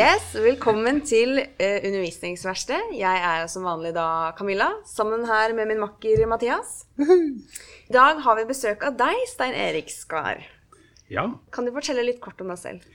Yes, 0.00 0.30
Velkommen 0.32 1.02
til 1.04 1.34
uh, 1.36 1.78
Undervisningsverkstedet. 1.84 2.94
Jeg 2.96 3.20
er 3.20 3.42
som 3.52 3.66
vanlig 3.68 3.90
da 3.92 4.30
Camilla, 4.38 4.70
sammen 4.88 5.26
her 5.28 5.52
med 5.52 5.68
min 5.68 5.80
makker 5.82 6.22
Mathias. 6.30 6.86
I 7.04 7.92
dag 7.92 8.22
har 8.24 8.38
vi 8.38 8.46
besøk 8.48 8.86
av 8.88 8.94
deg, 8.96 9.18
Stein 9.28 9.52
Erik 9.52 9.90
Skar. 9.92 10.40
Ja. 11.12 11.26
Kan 11.52 11.68
du 11.68 11.72
fortelle 11.74 12.06
litt 12.06 12.20
kort 12.24 12.40
om 12.40 12.48
deg 12.48 12.56
selv? 12.62 12.86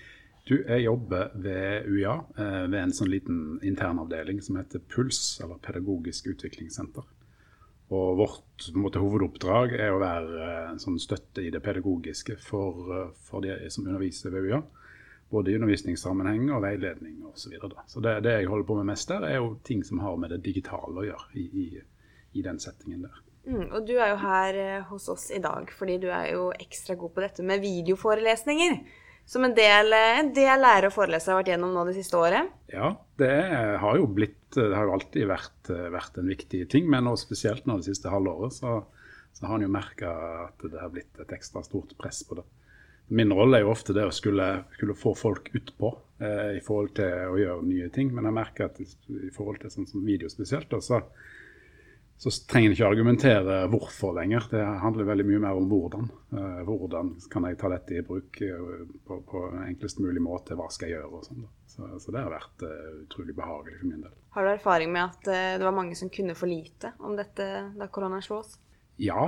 Du, 0.50 0.56
Jeg 0.56 0.88
jobber 0.88 1.30
ved 1.44 1.86
UiA, 1.92 2.16
eh, 2.40 2.64
ved 2.72 2.80
en 2.80 2.96
sånn 2.98 3.12
liten 3.14 3.44
internavdeling 3.62 4.42
som 4.42 4.58
heter 4.58 4.82
PULS, 4.96 5.44
eller 5.46 5.62
Pedagogisk 5.62 6.32
utviklingssenter. 6.34 7.06
Og 7.94 8.18
Vårt 8.24 8.72
måte, 8.74 9.04
hovedoppdrag 9.04 9.78
er 9.78 9.94
å 9.94 10.02
være 10.02 10.42
eh, 10.48 10.66
en 10.72 10.82
sånn 10.82 10.98
støtte 10.98 11.46
i 11.46 11.54
det 11.54 11.62
pedagogiske 11.70 12.40
for, 12.42 12.82
eh, 12.98 13.14
for 13.30 13.46
de 13.46 13.60
som 13.70 13.86
underviser 13.86 14.34
ved 14.34 14.50
UiA. 14.50 14.64
Både 15.36 15.52
i 15.52 15.58
undervisningssammenheng 15.60 16.48
og 16.56 16.64
veiledning 16.64 17.20
osv. 17.28 17.36
Så, 17.46 17.52
videre, 17.52 17.84
så 17.92 18.02
det, 18.04 18.16
det, 18.24 18.38
jeg 18.40 18.50
holder 18.52 18.68
på 18.70 18.80
med 18.80 18.90
mest 18.94 19.12
der, 19.12 19.28
er 19.28 19.42
jo 19.42 19.56
ting 19.68 19.84
som 19.84 20.00
har 20.00 20.16
med 20.22 20.32
det 20.32 20.40
digitale 20.46 21.02
å 21.02 21.08
gjøre 21.10 21.42
i, 21.42 21.46
i, 21.66 21.66
i 22.40 22.44
den 22.46 22.62
settingen 22.64 23.04
der. 23.10 23.24
Mm, 23.46 23.66
og 23.68 23.82
du 23.86 23.94
er 24.00 24.14
jo 24.14 24.22
her 24.24 24.60
hos 24.90 25.10
oss 25.12 25.28
i 25.36 25.42
dag 25.42 25.70
fordi 25.70 26.00
du 26.02 26.08
er 26.10 26.32
jo 26.32 26.48
ekstra 26.56 26.96
god 26.98 27.14
på 27.14 27.26
dette 27.26 27.46
med 27.46 27.62
videoforelesninger. 27.62 28.80
Som 29.26 29.46
en 29.48 29.56
del, 29.58 29.94
en 29.94 30.32
del 30.38 30.62
lærere 30.62 30.92
og 30.92 30.94
forelesere 30.94 31.34
har 31.34 31.40
vært 31.42 31.52
gjennom 31.56 31.72
nå 31.74 31.84
det 31.88 31.96
siste 31.98 32.18
året? 32.20 32.52
Ja, 32.70 32.92
det 33.18 33.38
har 33.82 33.98
jo 33.98 34.06
blitt 34.06 34.54
Det 34.54 34.70
har 34.72 34.86
jo 34.88 34.94
alltid 34.96 35.26
vært, 35.28 35.72
vært 35.92 36.20
en 36.22 36.30
viktig 36.30 36.62
ting, 36.72 36.86
men 36.88 37.04
nå 37.04 37.16
spesielt 37.20 37.66
nå 37.68 37.80
det 37.82 37.90
siste 37.90 38.14
halvåret 38.14 38.54
så, 38.56 38.78
så 39.36 39.50
har 39.50 39.58
en 39.58 39.66
jo 39.66 39.72
merka 39.74 40.14
at 40.46 40.64
det 40.64 40.80
har 40.80 40.94
blitt 40.94 41.20
et 41.20 41.34
ekstra 41.36 41.64
stort 41.66 41.92
press 42.00 42.22
på 42.24 42.38
det. 42.38 42.46
Min 43.08 43.34
rolle 43.34 43.60
er 43.60 43.66
jo 43.66 43.74
ofte 43.74 43.94
det 43.94 44.08
å 44.08 44.14
skulle, 44.14 44.48
skulle 44.74 44.98
få 44.98 45.14
folk 45.18 45.52
utpå 45.54 45.92
eh, 46.26 46.58
i 46.58 46.62
forhold 46.66 46.96
til 46.98 47.30
å 47.30 47.38
gjøre 47.38 47.68
nye 47.68 47.90
ting. 47.94 48.10
Men 48.16 48.26
jeg 48.26 48.38
merker 48.40 48.70
at 48.70 48.82
i, 48.82 48.88
forhold 49.36 49.62
til 49.62 49.74
sånn 49.74 49.90
som 49.90 50.06
video 50.06 50.30
spesielt, 50.32 50.72
da, 50.72 50.80
så, 50.82 51.04
så 52.18 52.34
trenger 52.50 52.72
en 52.72 52.78
ikke 52.78 52.90
argumentere 52.90 53.60
hvorfor 53.70 54.18
lenger. 54.18 54.50
Det 54.50 54.64
handler 54.82 55.12
veldig 55.12 55.28
mye 55.30 55.44
mer 55.46 55.62
om 55.62 55.70
hvordan. 55.70 56.10
Eh, 56.34 56.60
hvordan 56.66 57.14
kan 57.30 57.46
jeg 57.46 57.62
ta 57.62 57.72
dette 57.76 58.00
i 58.00 58.06
bruk 58.10 58.42
uh, 58.42 58.86
på, 59.06 59.22
på, 59.30 59.46
enklest 59.68 60.02
mulig 60.02 60.26
måte? 60.26 60.58
Hva 60.58 60.72
skal 60.74 60.90
jeg 60.90 60.98
gjøre? 60.98 61.14
og 61.14 61.30
sånn. 61.30 61.46
Så, 61.70 61.86
så, 62.02 62.10
det 62.10 62.26
har 62.26 62.34
vært 62.34 62.66
uh, 62.66 63.02
utrolig 63.04 63.38
behagelig 63.38 63.84
for 63.84 63.92
min 63.92 64.02
del. 64.08 64.22
Har 64.34 64.48
du 64.48 64.56
erfaring 64.56 64.96
med 64.98 65.06
at 65.06 65.36
det 65.62 65.66
var 65.68 65.78
mange 65.78 65.94
som 65.96 66.10
kunne 66.10 66.34
for 66.36 66.50
lite 66.50 66.96
om 67.06 67.14
dette 67.20 67.52
da 67.78 67.86
koronaen 67.86 68.26
slo 68.26 68.42
oss? 68.42 68.58
Ja, 68.98 69.28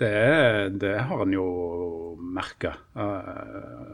det, 0.00 0.78
det 0.82 0.96
har 1.08 1.24
en 1.24 1.34
jo 1.34 1.46
merka. 2.20 2.74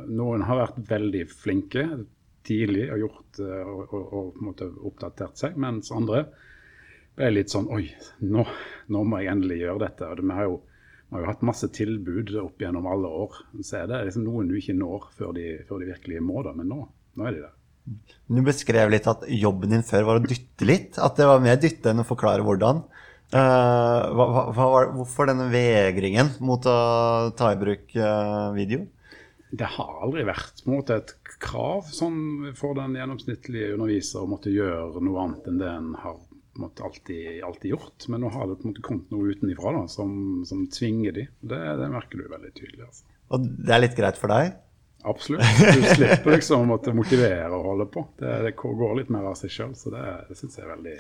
noen 0.09 0.45
har 0.47 0.63
vært 0.63 0.83
veldig 0.91 1.25
flinke 1.31 1.87
tidlig 2.47 2.87
og 2.95 3.01
gjort 3.03 3.41
og, 3.43 3.95
og, 3.97 4.37
og 4.47 4.87
oppdatert 4.91 5.41
seg, 5.41 5.57
mens 5.59 5.91
andre 5.95 6.27
ble 7.17 7.33
litt 7.33 7.53
sånn 7.53 7.69
Oi, 7.73 7.89
nå, 8.29 8.45
nå, 8.93 9.03
må 9.03 9.21
jeg 9.23 9.33
endelig 9.33 9.61
gjøre 9.63 9.85
dette. 9.87 10.09
Og 10.13 10.23
vi 10.23 10.37
har 10.37 10.49
jo, 10.49 10.59
vi 11.09 11.17
har 11.17 11.25
jo 11.25 11.31
hatt 11.31 11.47
masse 11.49 11.71
tilbud 11.75 12.35
opp 12.43 12.63
gjennom 12.63 12.89
alle 12.91 13.13
år. 13.25 13.39
Så 13.63 13.81
er 13.81 13.91
det 13.91 14.03
liksom 14.11 14.27
noen 14.29 14.51
du 14.51 14.59
ikke 14.59 14.77
når 14.77 15.09
før 15.17 15.33
de, 15.37 15.47
før 15.69 15.83
de 15.83 15.93
virkelig 15.95 16.25
må 16.25 16.45
det. 16.47 16.57
Men 16.61 16.71
nå, 16.73 16.83
nå 17.17 17.29
er 17.29 17.39
de 17.39 17.47
der. 17.47 17.55
Du 18.27 18.41
beskrev 18.45 18.91
litt 18.91 19.07
at 19.09 19.25
jobben 19.31 19.73
din 19.73 19.87
før 19.87 20.09
var 20.09 20.21
å 20.21 20.27
dytte 20.27 20.69
litt. 20.69 21.01
At 21.03 21.19
det 21.19 21.29
var 21.31 21.43
mer 21.43 21.59
dytte 21.63 21.93
enn 21.93 22.03
å 22.03 22.09
forklare 22.09 22.45
hvordan. 22.47 22.85
Uh, 23.35 24.13
hva, 24.15 24.27
hva, 24.55 24.67
hvorfor 24.95 25.27
denne 25.27 25.49
vegringen 25.51 26.31
mot 26.47 26.63
å 26.71 26.77
ta 27.37 27.51
i 27.53 27.59
bruk 27.59 27.91
uh, 27.99 28.53
video? 28.55 28.85
Det 29.51 29.67
har 29.77 29.99
aldri 30.05 30.23
vært 30.27 30.63
mot 30.71 30.91
et 30.95 31.13
krav 31.43 31.89
sånn, 31.91 32.53
for 32.59 32.79
den 32.79 32.95
gjennomsnittlige 32.99 33.75
underviser 33.75 34.23
å 34.23 34.31
måtte 34.31 34.53
gjøre 34.55 35.03
noe 35.05 35.25
annet 35.25 35.51
enn 35.51 35.61
det 35.61 35.71
en 35.71 35.93
har 36.03 36.21
måtte, 36.57 36.85
alltid, 36.87 37.43
alltid, 37.45 37.71
gjort. 37.71 38.07
Men 38.09 38.23
nå 38.25 38.31
har 38.33 38.47
det 38.49 38.61
på 38.61 38.67
en 38.67 38.73
måte 38.73 38.85
kommet 38.85 39.11
noe 39.13 39.35
utenfra 39.35 39.75
da, 39.77 39.83
som, 39.93 40.13
som 40.49 40.65
tvinger 40.73 41.19
de. 41.19 41.27
Det, 41.41 41.59
det, 41.81 41.91
merker 41.93 42.23
du 42.23 42.31
veldig 42.31 42.53
tydelig. 42.57 42.87
Altså. 42.87 43.11
Og 43.35 43.51
det 43.67 43.75
er 43.75 43.83
litt 43.83 43.99
greit 43.99 44.21
for 44.21 44.33
deg? 44.33 44.55
Absolutt. 45.07 45.45
Du 45.77 45.85
slipper 45.93 46.35
liksom 46.35 46.65
å 46.65 46.71
måtte 46.73 46.95
motivere 46.97 47.51
og 47.55 47.69
holde 47.73 47.89
på. 47.93 48.07
Det, 48.19 48.33
det 48.47 48.57
går 48.59 48.97
litt 49.01 49.13
mer 49.15 49.29
av 49.31 49.37
seg 49.39 49.53
sjøl, 49.53 49.77
så 49.79 49.93
det, 49.95 50.07
det 50.31 50.39
syns 50.39 50.59
jeg 50.59 50.67
er 50.67 50.73
veldig 50.73 50.97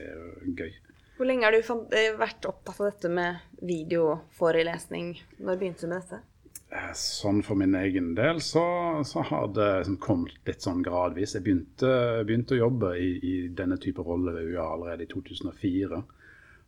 gøy. 0.60 0.76
Hvor 1.16 1.28
lenge 1.28 1.48
har 1.48 1.56
du 1.56 1.60
eh, 1.96 2.12
vært 2.18 2.44
opptatt 2.48 2.80
av 2.80 2.90
dette 2.90 3.08
med 3.08 3.60
videoforelesning? 3.64 5.14
Når 5.40 5.60
begynte 5.60 5.86
du 5.86 5.92
med 5.94 6.02
dette? 6.02 6.20
Eh, 6.68 6.90
sånn 6.98 7.44
for 7.46 7.56
min 7.56 7.76
egen 7.78 8.10
del 8.18 8.40
så, 8.42 8.64
så 9.06 9.22
har 9.28 9.48
det 9.54 9.68
liksom 9.78 9.96
kommet 10.02 10.48
litt 10.48 10.66
sånn 10.66 10.82
gradvis. 10.84 11.36
Jeg 11.36 11.46
begynte, 11.46 11.92
begynte 12.26 12.56
å 12.56 12.64
jobbe 12.66 12.92
i, 12.98 13.10
i, 13.22 13.34
denne 13.48 13.78
type 13.80 14.04
rolle 14.04 14.34
ved 14.34 14.50
UiA 14.50 14.66
allerede 14.74 15.06
i 15.06 15.10
2004. 15.12 16.02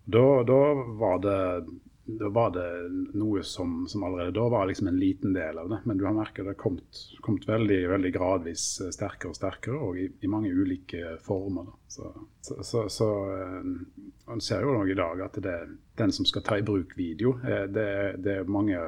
Da, 0.08 0.24
da, 0.48 0.60
var, 1.02 1.18
det, 1.20 1.40
da 2.08 2.30
var 2.32 2.54
det 2.54 2.68
noe 3.18 3.42
som, 3.44 3.82
som, 3.90 4.06
allerede 4.06 4.32
da 4.38 4.46
var 4.48 4.70
liksom 4.70 4.88
en 4.88 5.02
liten 5.02 5.34
del 5.36 5.58
av 5.60 5.74
det. 5.74 5.82
Men 5.84 6.00
du 6.00 6.06
har 6.06 6.16
merket 6.16 6.46
det 6.46 6.54
har 6.54 6.62
kommet, 6.62 7.02
kommet 7.26 7.44
veldig, 7.50 7.82
veldig 7.90 8.14
gradvis 8.14 8.68
eh, 8.86 8.94
sterkere 8.94 9.34
og 9.34 9.40
sterkere, 9.42 9.82
og 9.82 9.98
i, 9.98 10.08
i 10.22 10.30
mange 10.30 10.54
ulike 10.54 11.18
former. 11.26 11.74
Så, 11.90 12.14
så, 12.40 12.62
så, 12.62 12.86
så 12.88 13.10
man 14.28 14.40
ser 14.44 14.62
jo 14.62 14.86
i 14.86 14.94
dag 14.94 15.20
at 15.24 15.36
det, 15.42 15.58
den 15.96 16.12
som 16.12 16.26
skal 16.28 16.44
ta 16.44 16.58
i 16.58 16.64
bruk 16.66 16.92
video, 16.98 17.38
det, 17.42 17.88
det 18.22 18.34
er 18.38 18.50
mange 18.50 18.78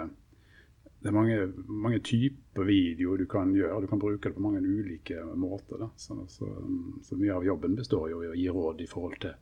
det 1.01 1.09
er 1.09 1.17
mange, 1.17 1.37
mange, 1.67 1.99
typer 2.05 2.67
video 2.69 3.15
du 3.17 3.25
kan 3.25 3.55
gjøre. 3.57 3.81
Du 3.81 3.87
kan 3.89 3.99
bruke 3.99 4.29
det 4.29 4.35
på 4.37 4.43
mange 4.45 4.61
ulike 4.61 5.23
måter. 5.33 5.87
Så, 5.97 6.19
så, 6.29 6.49
så, 7.03 7.17
mye 7.17 7.39
av 7.39 7.47
jobben 7.47 7.77
består 7.77 8.11
jo 8.13 8.21
i 8.21 8.29
å 8.29 8.37
gi 8.37 8.49
råd 8.53 8.83
i 8.85 8.89
forhold 8.91 9.17
til 9.23 9.33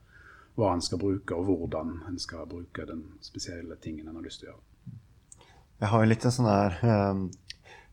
hva 0.58 0.70
en 0.74 0.82
skal 0.82 1.02
bruke, 1.02 1.34
og 1.34 1.50
hvordan 1.50 1.96
en 2.06 2.18
skal 2.18 2.46
bruke 2.50 2.86
den 2.86 3.02
spesielle 3.22 3.74
tingen 3.82 4.06
en 4.06 4.20
har 4.20 4.26
lyst 4.26 4.42
til 4.42 4.52
å 4.52 4.52
gjøre. 4.52 4.64
Jeg 5.78 5.90
har 5.92 6.02
jo 6.02 6.10
litt 6.10 6.24
en 6.26 6.34
sånn 6.34 6.50
her 6.50 6.78
um, 6.82 7.26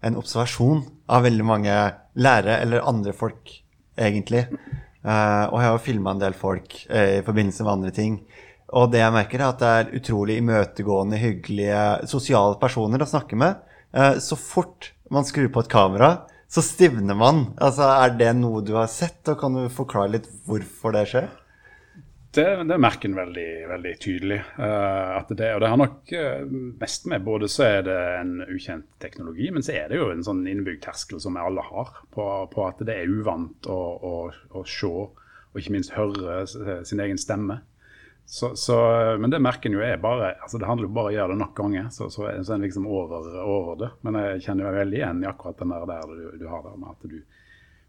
en 0.06 0.18
observasjon 0.22 0.86
av 1.10 1.26
veldig 1.26 1.46
mange 1.46 1.76
lærere, 2.18 2.60
eller 2.62 2.86
andre 2.86 3.14
folk, 3.18 3.50
egentlig. 3.98 4.46
Uh, 5.06 5.46
og 5.52 5.60
jeg 5.62 5.70
har 5.70 5.84
filma 5.86 6.16
en 6.16 6.22
del 6.24 6.34
folk 6.34 6.80
uh, 6.90 7.20
i 7.20 7.24
forbindelse 7.26 7.66
med 7.66 7.74
andre 7.76 7.94
ting. 7.94 8.18
Og 8.74 8.90
det 8.92 9.04
jeg 9.04 9.14
merker, 9.14 9.42
er 9.42 9.52
at 9.52 9.62
det 9.62 9.72
er 9.72 9.92
utrolig 10.00 10.40
imøtegående, 10.42 11.20
hyggelige, 11.22 11.82
sosiale 12.10 12.58
personer 12.62 13.04
å 13.04 13.10
snakke 13.10 13.38
med. 13.38 13.62
Eh, 13.96 14.18
så 14.20 14.36
fort 14.36 14.92
man 15.14 15.28
skrur 15.28 15.52
på 15.54 15.64
et 15.64 15.72
kamera, 15.72 16.10
så 16.52 16.64
stivner 16.66 17.16
man. 17.16 17.46
Altså, 17.62 17.88
Er 17.88 18.18
det 18.18 18.34
noe 18.36 18.64
du 18.66 18.74
har 18.76 18.90
sett, 18.92 19.22
og 19.30 19.40
kan 19.40 19.54
du 19.54 19.70
forklare 19.70 20.18
litt 20.18 20.30
hvorfor 20.48 20.96
det 20.98 21.06
skjer? 21.14 21.30
Det, 22.36 22.46
det 22.68 22.78
merker 22.84 23.10
en 23.10 23.18
veldig, 23.18 23.50
veldig 23.70 23.92
tydelig. 24.04 24.40
Uh, 24.60 25.16
at 25.16 25.30
det, 25.32 25.52
og 25.56 25.62
det 25.64 25.70
har 25.72 25.80
nok 25.80 26.14
uh, 26.16 26.56
mest 26.82 27.08
med 27.12 27.24
både 27.24 27.48
så 27.52 27.68
er 27.68 27.86
det 27.88 28.00
en 28.20 28.34
ukjent 28.44 28.90
teknologi, 29.00 29.48
men 29.56 29.64
så 29.64 29.78
er 29.78 29.92
det 29.92 30.02
jo 30.02 30.10
en 30.12 30.26
sånn 30.26 30.44
innbygd 30.52 30.84
terskel 30.84 31.22
som 31.24 31.38
vi 31.38 31.46
alle 31.46 31.64
har, 31.64 31.94
på, 32.12 32.26
på 32.52 32.66
at 32.68 32.84
det 32.88 32.98
er 33.00 33.14
uvant 33.14 33.70
å, 33.72 33.80
å, 34.12 34.16
å 34.52 34.66
se 34.68 34.92
og 35.56 35.62
ikke 35.62 35.72
minst 35.72 35.94
høre 35.96 36.44
sin 36.84 37.00
egen 37.00 37.20
stemme. 37.22 37.62
Så, 38.26 38.56
så, 38.56 38.76
men 39.22 39.30
det 39.30 39.40
merker 39.40 39.70
en 39.70 39.78
jo 39.78 39.84
er 39.86 40.00
bare 40.02 40.32
altså 40.42 40.58
Det 40.58 40.66
handler 40.66 40.88
jo 40.88 40.94
bare 40.96 41.06
om 41.06 41.12
å 41.12 41.16
gjøre 41.16 41.34
det 41.36 41.40
nok 41.44 41.52
ganger, 41.60 41.90
så, 41.94 42.08
så, 42.10 42.26
er 42.26 42.40
en 42.42 42.66
liksom 42.66 42.88
over, 42.90 43.28
over, 43.44 43.76
det. 43.80 43.90
Men 44.02 44.18
jeg 44.20 44.46
kjenner 44.48 44.66
jo 44.66 44.72
veldig 44.80 44.98
igjen 44.98 45.22
i 45.22 45.30
akkurat 45.30 45.62
den 45.62 45.74
der, 45.76 45.86
der 45.92 46.10
du, 46.10 46.24
du, 46.42 46.48
har 46.50 46.64
der 46.66 46.80
med 46.82 46.96
at 46.96 47.06
du, 47.12 47.20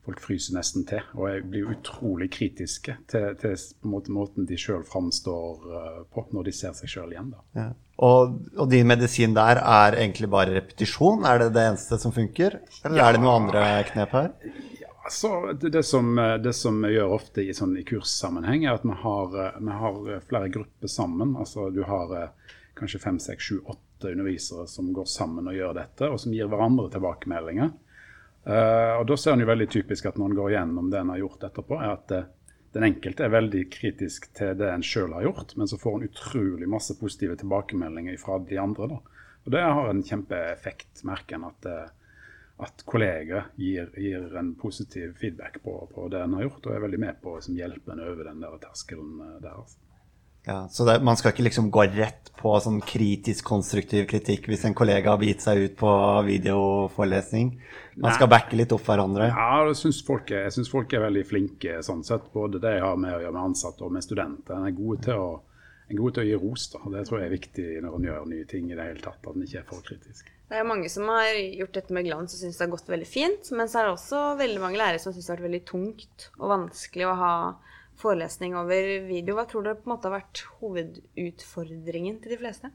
folk 0.06 0.22
fryser 0.22 0.56
nesten 0.56 0.86
til. 0.88 1.02
Og 1.18 1.28
jeg 1.30 1.46
blir 1.50 1.72
utrolig 1.74 2.30
kritiske 2.34 2.96
til, 3.10 3.26
til 3.40 3.56
måte, 3.88 4.14
måten 4.14 4.46
de 4.48 4.58
sjøl 4.60 4.86
framstår 4.86 5.66
uh, 5.66 5.98
på 6.12 6.26
når 6.32 6.48
de 6.48 6.54
ser 6.54 6.76
seg 6.78 6.92
sjøl 6.92 7.16
igjen. 7.16 7.34
Ja. 7.58 7.72
Og, 7.96 8.38
og, 8.54 8.66
din 8.70 8.86
medisin 8.88 9.34
der 9.36 9.62
er 9.62 9.96
egentlig 9.96 10.28
bare 10.32 10.54
repetisjon? 10.58 11.24
Er 11.24 11.40
det 11.40 11.52
det 11.56 11.68
eneste 11.72 11.98
som 12.00 12.14
funker? 12.14 12.60
Eller 12.84 13.00
ja. 13.00 13.08
er 13.08 13.16
det 13.16 13.22
noen 13.24 13.46
andre 13.46 13.66
knep 13.90 14.16
her? 14.16 14.34
Så 15.10 15.52
det, 15.52 15.70
det, 15.70 15.82
som, 15.82 16.16
det, 16.42 16.52
som, 16.52 16.82
vi 16.82 16.96
gjør 16.96 17.14
ofte 17.14 17.42
i, 17.42 17.54
sånn, 17.54 17.76
i 17.78 17.84
kurssammenheng, 17.86 18.66
er 18.66 18.74
at 18.74 18.86
vi 18.86 18.94
har, 19.02 19.36
vi 19.62 19.76
har, 19.80 19.98
flere 20.26 20.50
grupper 20.52 20.90
sammen. 20.90 21.36
Altså, 21.38 21.68
du 21.70 21.84
har 21.86 22.14
eh, 22.18 22.56
kanskje 22.78 23.00
fem, 23.04 23.20
seks, 23.22 23.50
sju, 23.50 23.60
åtte 23.64 24.10
undervisere 24.12 24.66
som 24.68 24.90
går 24.96 25.06
sammen 25.08 25.46
og 25.46 25.56
gjør 25.56 25.76
dette, 25.78 26.10
og 26.10 26.18
som 26.20 26.34
gir 26.34 26.50
hverandre 26.50 26.90
tilbakemeldinger. 26.92 27.70
Uh, 28.46 29.00
og 29.00 29.06
Da 29.10 29.16
ser 29.18 29.34
en 29.34 29.42
jo 29.42 29.48
veldig 29.48 29.66
typisk 29.72 30.06
at 30.06 30.18
når 30.20 30.30
en 30.30 30.38
går 30.38 30.52
gjennom 30.54 30.90
det 30.92 31.00
en 31.00 31.12
har 31.14 31.22
gjort 31.24 31.48
etterpå, 31.48 31.78
er 31.82 31.92
at 31.96 32.14
uh, 32.14 32.28
den 32.76 32.86
enkelte 32.86 33.26
er 33.26 33.32
veldig 33.34 33.64
kritisk 33.72 34.28
til 34.36 34.54
det 34.60 34.68
en 34.70 34.84
sjøl 34.86 35.16
har 35.16 35.26
gjort, 35.26 35.56
men 35.58 35.70
så 35.70 35.78
får 35.80 35.96
en 35.96 36.08
utrolig 36.10 36.68
masse 36.70 36.94
positive 37.00 37.38
tilbakemeldinger 37.40 38.18
fra 38.22 38.38
de 38.46 38.58
andre. 38.62 38.90
Da. 38.92 39.22
Og 39.46 39.54
Det 39.54 39.62
har 39.64 39.90
en 39.90 40.04
kjempeeffekt, 40.04 41.02
merker 41.08 41.40
en. 41.40 41.48
at 41.50 41.70
uh, 41.70 41.86
at 42.56 42.84
kolleger 42.88 43.50
gir, 43.60 43.90
gir, 44.00 44.30
en 44.38 44.54
positiv 44.56 45.12
feedback 45.20 45.58
på, 45.62 45.74
på, 45.94 46.06
det 46.08 46.22
en 46.24 46.38
har 46.38 46.46
gjort, 46.46 46.66
og 46.66 46.72
er 46.72 46.84
veldig 46.86 47.00
med 47.02 47.18
på 47.20 47.34
å 47.34 47.40
liksom, 47.40 47.58
hjelpe 47.58 47.92
en 47.92 48.00
over 48.06 48.30
den 48.30 48.40
der 48.40 48.56
terskelen 48.62 49.18
der. 49.42 49.50
Altså. 49.52 49.82
Ja, 50.46 50.68
så 50.70 50.84
det, 50.86 51.00
man 51.02 51.16
skal 51.18 51.32
ikke 51.34 51.42
liksom 51.48 51.70
gå 51.74 51.82
rett 51.96 52.30
på 52.38 52.52
sånn 52.62 52.76
kritisk 52.86 53.48
konstruktiv 53.48 54.04
kritikk 54.06 54.44
hvis 54.46 54.62
en 54.68 54.76
kollega 54.78 55.10
har 55.14 55.18
begitt 55.18 55.42
seg 55.42 55.58
ut 55.64 55.74
på 55.80 55.90
videoforelesning? 56.28 57.48
Man 57.96 58.12
skal 58.14 58.28
backe 58.30 58.56
litt 58.58 58.72
opp 58.76 58.84
hverandre? 58.86 59.30
Ja, 59.32 59.64
jeg 59.66 59.78
syns 59.80 60.02
folk, 60.06 60.30
er- 60.30 60.50
folk 60.70 60.92
er 60.92 61.00
veldig 61.08 61.24
flinke 61.26 61.80
sånn 61.82 62.04
sett. 62.04 62.30
Både 62.32 62.60
det 62.60 62.74
jeg 62.76 62.82
har 62.84 62.96
med 62.96 63.14
å 63.14 63.20
gjøre 63.22 63.32
med 63.32 63.42
ansatte 63.50 63.82
og 63.84 63.92
med 63.92 64.04
studenter. 64.04 64.54
En 64.54 64.66
er 64.66 64.76
gode 64.76 65.02
til 65.02 65.14
å, 65.14 65.40
en 65.90 65.96
er 65.98 66.10
til 66.10 66.22
å 66.22 66.26
gi 66.26 66.36
ros. 66.44 66.68
da. 66.72 66.78
Det 66.90 67.06
tror 67.08 67.20
jeg 67.20 67.26
er 67.26 67.36
viktig 67.38 67.82
når 67.82 67.96
en 67.96 68.04
gjør 68.10 68.26
nye 68.26 68.44
ting 68.44 68.70
i 68.70 68.74
det 68.76 68.84
hele 68.84 69.00
tatt. 69.00 69.18
At 69.26 69.34
en 69.34 69.42
ikke 69.42 69.58
er 69.58 69.66
for 69.66 69.80
kritisk. 69.82 70.30
Det 70.48 70.58
er 70.60 70.64
mange 70.64 70.88
som 70.88 71.08
har 71.08 71.32
gjort 71.34 71.72
dette 71.74 71.90
med 71.92 72.04
glans 72.06 72.34
og 72.34 72.38
syns 72.38 72.56
det 72.58 72.66
har 72.68 72.76
gått 72.76 72.86
veldig 72.92 73.06
fint. 73.08 73.50
Men 73.50 73.66
så 73.66 73.80
er 73.80 73.84
det 73.88 73.96
også 73.98 74.38
veldig 74.38 74.60
mange 74.62 74.78
lærere 74.78 75.00
som 75.00 75.12
syns 75.12 75.26
det 75.26 75.32
har 75.34 75.40
vært 75.40 75.50
veldig 75.50 75.64
tungt 75.66 76.28
og 76.38 76.48
vanskelig 76.52 77.06
å 77.10 77.16
ha 77.18 77.34
forelesning 78.00 78.56
over 78.58 78.90
video. 79.06 79.36
Hva 79.36 79.46
tror 79.48 79.66
dere 79.66 79.78
på 79.78 79.88
en 79.88 79.94
måte 79.94 80.10
har 80.10 80.18
vært 80.18 80.42
hovedutfordringen 80.60 82.20
til 82.22 82.36
de 82.36 82.40
fleste? 82.40 82.72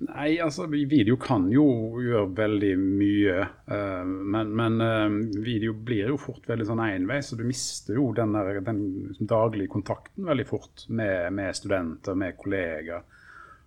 Nei, 0.00 0.38
altså 0.40 0.64
video 0.72 1.18
kan 1.20 1.50
jo 1.52 1.64
gjøre 2.00 2.30
veldig 2.38 2.72
mye. 2.80 3.40
eh, 3.76 4.04
men 4.04 4.54
men 4.56 4.80
eh, 4.80 5.16
video 5.44 5.74
blir 5.76 6.08
jo 6.08 6.20
fort 6.20 6.48
veldig 6.48 6.66
sånn 6.70 6.80
enveis, 6.86 7.28
så 7.28 7.36
du 7.36 7.44
mister 7.44 7.98
jo 8.00 8.06
den, 8.16 8.32
der, 8.32 8.62
den 8.64 8.80
liksom 9.10 9.28
daglige 9.28 9.72
kontakten 9.74 10.24
veldig 10.24 10.46
fort 10.48 10.86
med, 10.88 11.28
med 11.36 11.58
studenter, 11.58 12.16
med 12.16 12.38
kollegaer 12.40 13.04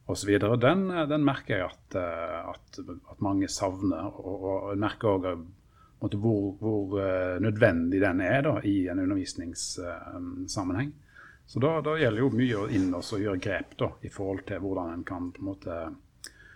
osv. 0.10 0.31
Den, 0.57 0.88
eh, 0.90 1.06
den 1.12 1.28
merker 1.28 1.60
jeg 1.60 1.69
at, 1.69 2.00
at, 2.56 2.81
at 2.81 3.22
mange 3.22 3.52
savner. 3.52 4.10
Og, 4.18 4.50
og 4.50 4.81
merker 4.81 5.13
òg 5.13 5.30
hvor, 6.13 6.54
hvor 6.60 7.00
uh, 7.00 7.42
nødvendig 7.42 8.02
den 8.02 8.22
er 8.22 8.42
da, 8.46 8.60
i 8.63 8.88
en 8.92 9.00
undervisningssammenheng. 9.00 10.94
Så 11.46 11.60
da, 11.60 11.81
da 11.81 11.98
gjelder 11.98 12.24
jo 12.24 12.31
mye 12.34 12.57
å 12.57 12.69
inn 12.74 12.94
og 12.94 13.06
gjøre 13.22 13.42
grep 13.42 13.78
da, 13.78 13.92
i 14.02 14.10
forhold 14.10 14.46
til 14.50 14.62
hvordan 14.63 14.94
en 14.94 15.06
kan 15.06 15.31
på 15.34 15.44
en 15.44 15.50
måte 15.52 15.78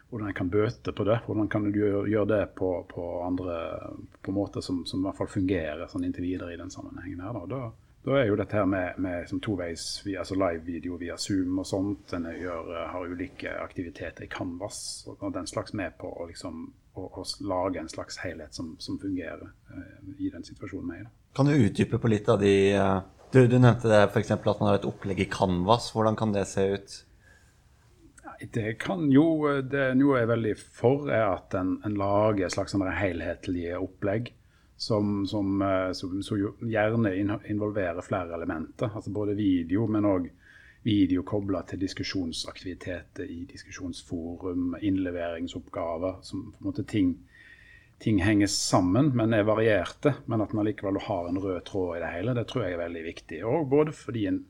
hvordan 0.10 0.28
en 0.28 0.34
kan 0.34 0.50
bøte 0.50 0.92
på 0.92 1.04
det. 1.04 1.20
Hvordan 1.26 1.48
kan 1.48 1.64
du 1.64 1.80
gjøre, 1.80 2.08
gjøre 2.10 2.30
det 2.32 2.46
på, 2.58 2.70
på 2.90 3.04
andre 3.22 3.58
på 4.22 4.34
måter 4.34 4.62
som, 4.62 4.86
som, 4.86 5.04
i 5.04 5.06
hvert 5.06 5.20
fall 5.20 5.30
fungerer 5.30 5.86
sånn 5.92 6.08
inntil 6.08 6.26
videre 6.26 6.54
i 6.54 6.58
den 6.58 6.74
sammenhengen. 6.74 7.22
her. 7.22 7.36
Da, 7.38 7.46
da, 7.46 8.00
da 8.08 8.18
er 8.18 8.32
jo 8.32 8.40
dette 8.40 8.58
her 8.58 8.66
med, 8.66 8.98
med 8.98 9.30
toveis, 9.46 9.86
altså 10.10 10.38
live-video 10.40 10.98
via 10.98 11.18
Zoom 11.18 11.62
og 11.62 11.70
sånt. 11.70 12.16
En 12.18 12.26
har 12.26 13.06
ulike 13.06 13.54
aktiviteter 13.62 14.26
i 14.26 14.32
Canvas 14.34 15.06
og 15.14 15.30
den 15.34 15.48
slags 15.48 15.78
med 15.78 15.98
på 16.02 16.10
å, 16.10 16.26
liksom, 16.32 16.66
å, 16.98 17.24
lage 17.42 17.80
en 17.80 17.90
slags 17.90 18.18
helhet 18.24 18.54
som, 18.54 18.76
som 18.80 19.00
fungerer 19.00 19.52
eh, 19.74 20.16
i 20.18 20.32
den 20.34 20.44
situasjonen 20.44 20.92
vi 20.92 20.98
er 21.00 21.06
i. 21.06 21.12
Kan 21.36 21.50
du 21.50 21.54
utdype 21.54 22.00
på 22.02 22.12
litt 22.12 22.30
av 22.30 22.42
de 22.42 22.56
eh, 22.74 22.98
Du, 23.30 23.44
du 23.48 23.60
nevnte 23.60 23.92
det 23.92 24.08
f.eks. 24.08 24.32
at 24.32 24.48
man 24.48 24.72
har 24.72 24.80
et 24.80 24.90
opplegg 24.90 25.20
i 25.22 25.30
Canvas. 25.30 25.92
Hvordan 25.94 26.16
kan 26.18 26.34
det 26.34 26.48
se 26.50 26.66
ut? 26.74 26.96
Det 28.40 28.74
kan 28.82 29.04
jo 29.12 29.46
det 29.62 29.92
Noe 30.00 30.18
jeg 30.18 30.26
er 30.26 30.32
veldig 30.32 30.56
for, 30.58 31.10
er 31.12 31.28
at 31.28 31.54
en, 31.60 31.76
en 31.86 31.98
lager 32.00 32.48
et 32.48 32.56
slags 32.56 32.74
sånne 32.74 32.96
helhetlige 32.98 33.78
opplegg. 33.78 34.34
Som, 34.80 35.26
som, 35.28 35.58
eh, 35.60 35.90
som, 35.92 36.22
som 36.24 36.40
gjerne 36.64 37.12
involverer 37.52 38.00
flere 38.02 38.32
elementer. 38.38 38.88
altså 38.96 39.12
Både 39.12 39.36
video, 39.36 39.90
men 39.92 40.08
òg 40.08 40.30
video 40.84 41.24
kobla 41.28 41.64
til 41.68 41.82
diskusjonsaktiviteter 41.82 43.30
i 43.30 43.44
diskusjonsforum, 43.50 44.76
innleveringsoppgaver. 44.82 46.22
som 46.22 46.52
på 46.52 46.62
en 46.62 46.70
måte 46.70 46.84
ting, 46.84 47.18
ting 48.00 48.22
henger 48.24 48.48
sammen, 48.48 49.12
men 49.16 49.34
er 49.34 49.44
varierte. 49.44 50.16
Men 50.26 50.42
at 50.42 50.54
man 50.54 50.66
likevel 50.66 51.02
har 51.02 51.30
en 51.30 51.42
rød 51.42 51.66
tråd 51.66 51.98
i 51.98 52.00
det 52.00 52.14
hele, 52.14 52.34
det 52.34 52.48
tror 52.48 52.64
jeg 52.64 52.74
er 52.74 52.86
veldig 52.86 53.04
viktig. 53.04 53.44
Og 53.46 53.68
både 53.70 53.92
fordi 53.92 54.26
en 54.28 54.46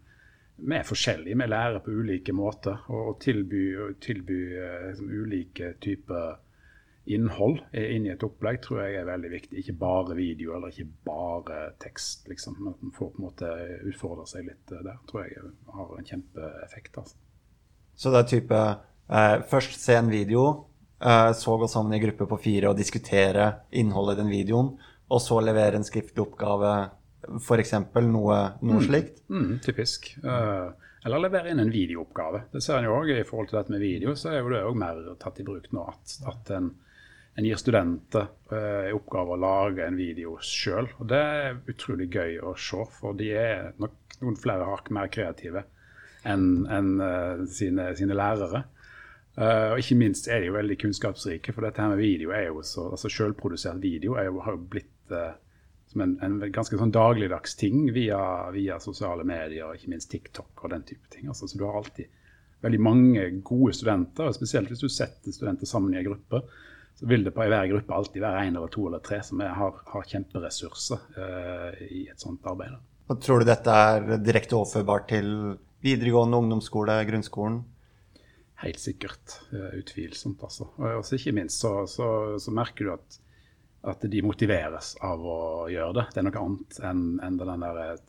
vi 0.59 0.75
er 0.75 0.83
forskjellige, 0.83 1.37
vi 1.37 1.47
lærer 1.47 1.79
på 1.79 1.91
ulike 1.91 2.33
måter. 2.35 2.81
Og 2.91 3.19
tilby, 3.23 3.63
tilby 4.03 4.39
liksom, 4.89 5.09
ulike 5.09 5.73
typer 5.81 6.35
innhold 7.15 7.59
inn 7.73 8.05
i 8.05 8.11
et 8.13 8.23
opplegg 8.25 8.61
tror 8.63 8.83
jeg 8.83 8.99
er 8.99 9.07
veldig 9.09 9.31
viktig. 9.33 9.61
Ikke 9.61 9.77
bare 9.81 10.17
video 10.17 10.53
eller 10.57 10.73
ikke 10.73 10.89
bare 11.07 11.61
tekst. 11.81 12.27
liksom. 12.29 12.57
Men 12.59 12.73
at 12.73 12.83
man 12.85 12.93
får 12.95 13.13
på 13.15 13.21
en 13.21 13.27
måte 13.29 13.49
utfordre 13.89 14.27
seg 14.29 14.45
litt 14.49 14.69
der, 14.69 14.99
tror 15.09 15.25
jeg 15.25 15.49
har 15.73 15.95
en 15.97 16.09
kjempeeffekt. 16.11 17.01
altså. 17.01 17.17
Så 17.99 18.13
det 18.13 18.21
er 18.21 18.29
type 18.31 18.59
eh, 19.09 19.37
først 19.49 19.79
se 19.81 19.97
en 19.99 20.11
video, 20.11 20.45
eh, 21.03 21.31
så 21.35 21.57
gå 21.59 21.67
sammen 21.67 21.95
i 21.97 22.01
gruppe 22.03 22.29
på 22.29 22.39
fire 22.39 22.71
og 22.71 22.77
diskutere 22.79 23.49
innholdet 23.71 24.17
i 24.17 24.21
den 24.21 24.31
videoen, 24.31 24.75
og 25.09 25.21
så 25.23 25.41
levere 25.43 25.79
en 25.79 25.87
skriftlig 25.87 26.23
oppgave, 26.23 26.75
f.eks. 27.41 27.73
noe, 28.05 28.37
noe 28.63 28.83
slikt. 28.85 29.23
Mm, 29.27 29.57
typisk. 29.65 30.13
Eh, 30.23 30.69
eller 31.05 31.23
levere 31.23 31.51
inn 31.51 31.59
en 31.63 31.71
videooppgave. 31.71 32.45
Det 32.53 32.61
ser 32.63 32.79
en 32.79 32.89
jo 32.89 32.97
også 32.97 33.17
I 33.17 33.27
forhold 33.27 33.49
til 33.49 33.59
dette 33.59 33.73
med 33.73 33.83
video, 33.83 34.15
så 34.19 34.33
er 34.33 34.41
jo 34.41 34.53
det 34.53 34.63
òg 34.67 34.79
mer 34.79 35.01
tatt 35.19 35.39
i 35.39 35.47
bruk 35.47 35.69
nå. 35.75 35.85
At, 35.91 36.15
at 36.31 36.53
en, 36.55 36.73
en 37.35 37.45
gir 37.45 37.59
studenter 37.59 38.27
eh, 38.51 38.89
i 38.89 38.95
oppgave 38.95 39.35
å 39.35 39.39
lage 39.39 39.85
en 39.85 39.99
video 39.99 40.35
sjøl. 40.43 40.89
Det 41.07 41.19
er 41.19 41.59
utrolig 41.71 42.09
gøy 42.11 42.39
å 42.43 42.55
se, 42.59 42.83
for 42.97 43.17
de 43.19 43.29
er 43.37 43.69
nok 43.79 44.17
noen 44.19 44.39
flere 44.39 44.67
hakk 44.67 44.89
mer 44.95 45.11
kreative 45.13 45.63
enn 46.27 46.65
enn, 46.67 46.95
eh, 47.03 47.45
sine, 47.53 47.91
sine 47.99 48.17
lærere. 48.17 48.65
Uh, 49.39 49.71
og 49.71 49.79
ikke 49.79 49.95
minst 49.95 50.25
er 50.27 50.41
de 50.41 50.49
jo 50.49 50.55
veldig 50.57 50.75
kunnskapsrike, 50.81 51.53
for 51.55 51.63
dette 51.63 51.79
her 51.79 51.93
med 51.93 52.01
video 52.01 52.33
er 52.35 52.49
jo 52.49 52.63
så 52.65 52.89
altså 52.89 53.07
Selvprodusert 53.13 53.77
video 53.79 54.17
jo, 54.19 54.41
har 54.43 54.57
jo 54.57 54.65
blitt 54.73 55.13
uh, 55.15 55.37
som 55.87 56.03
en, 56.03 56.17
en 56.25 56.35
ganske 56.51 56.75
sånn 56.75 56.91
dagligdags 56.91 57.55
ting 57.57 57.85
via, 57.95 58.19
via 58.51 58.81
sosiale 58.83 59.23
medier, 59.23 59.71
ikke 59.73 59.93
minst 59.93 60.11
TikTok 60.11 60.65
og 60.65 60.73
den 60.73 60.83
type 60.85 61.07
ting. 61.13 61.29
Altså, 61.31 61.47
så 61.47 61.57
du 61.57 61.63
har 61.65 61.79
alltid 61.79 62.11
veldig 62.65 62.81
mange 62.83 63.23
gode 63.47 63.73
studenter, 63.77 64.27
og 64.27 64.35
spesielt 64.35 64.69
hvis 64.73 64.83
du 64.83 64.89
setter 64.91 65.33
studenter 65.33 65.69
sammen 65.69 65.95
i 65.95 66.01
en 66.01 66.09
gruppe, 66.09 66.43
så 66.99 67.07
vil 67.07 67.23
det 67.23 67.31
på 67.31 67.45
i 67.45 67.49
hver 67.51 67.69
gruppe 67.71 67.95
alltid 67.95 68.23
være 68.25 68.43
én 68.43 68.57
eller 68.59 68.71
to 68.73 68.85
eller 68.89 68.99
tre 69.03 69.21
som 69.23 69.39
er, 69.39 69.53
har, 69.55 69.77
har 69.93 70.07
kjemperessurser 70.09 71.03
eh, 71.15 71.77
i 71.95 72.01
et 72.11 72.19
sånt 72.19 72.43
arbeid. 72.49 72.75
Og 73.09 73.21
tror 73.23 73.39
du 73.39 73.47
dette 73.47 73.71
er 73.71 74.17
direkte 74.19 74.57
overførbart 74.57 75.07
til 75.13 75.29
videregående, 75.85 76.41
ungdomsskole, 76.43 76.97
grunnskolen? 77.07 77.61
Helt 78.65 78.81
sikkert. 78.83 79.37
eh, 79.55 79.79
Utvilsomt, 79.79 80.43
altså. 80.43 80.67
Og 80.75 80.99
også 80.99 81.15
ikke 81.15 81.37
minst 81.39 81.63
så, 81.63 81.71
så, 81.87 82.09
så 82.43 82.51
merker 82.51 82.89
du 82.89 82.93
at, 82.97 83.19
at 83.95 84.03
de 84.11 84.25
motiveres 84.25 84.97
av 84.99 85.23
å 85.23 85.39
gjøre 85.71 86.01
det. 86.01 86.07
Det 86.11 86.19
er 86.19 86.27
noe 86.27 86.43
annet 86.43 86.81
enn 86.91 87.05
enn 87.23 87.39
den 87.39 87.63
der 87.63 87.81
eh, 87.85 88.03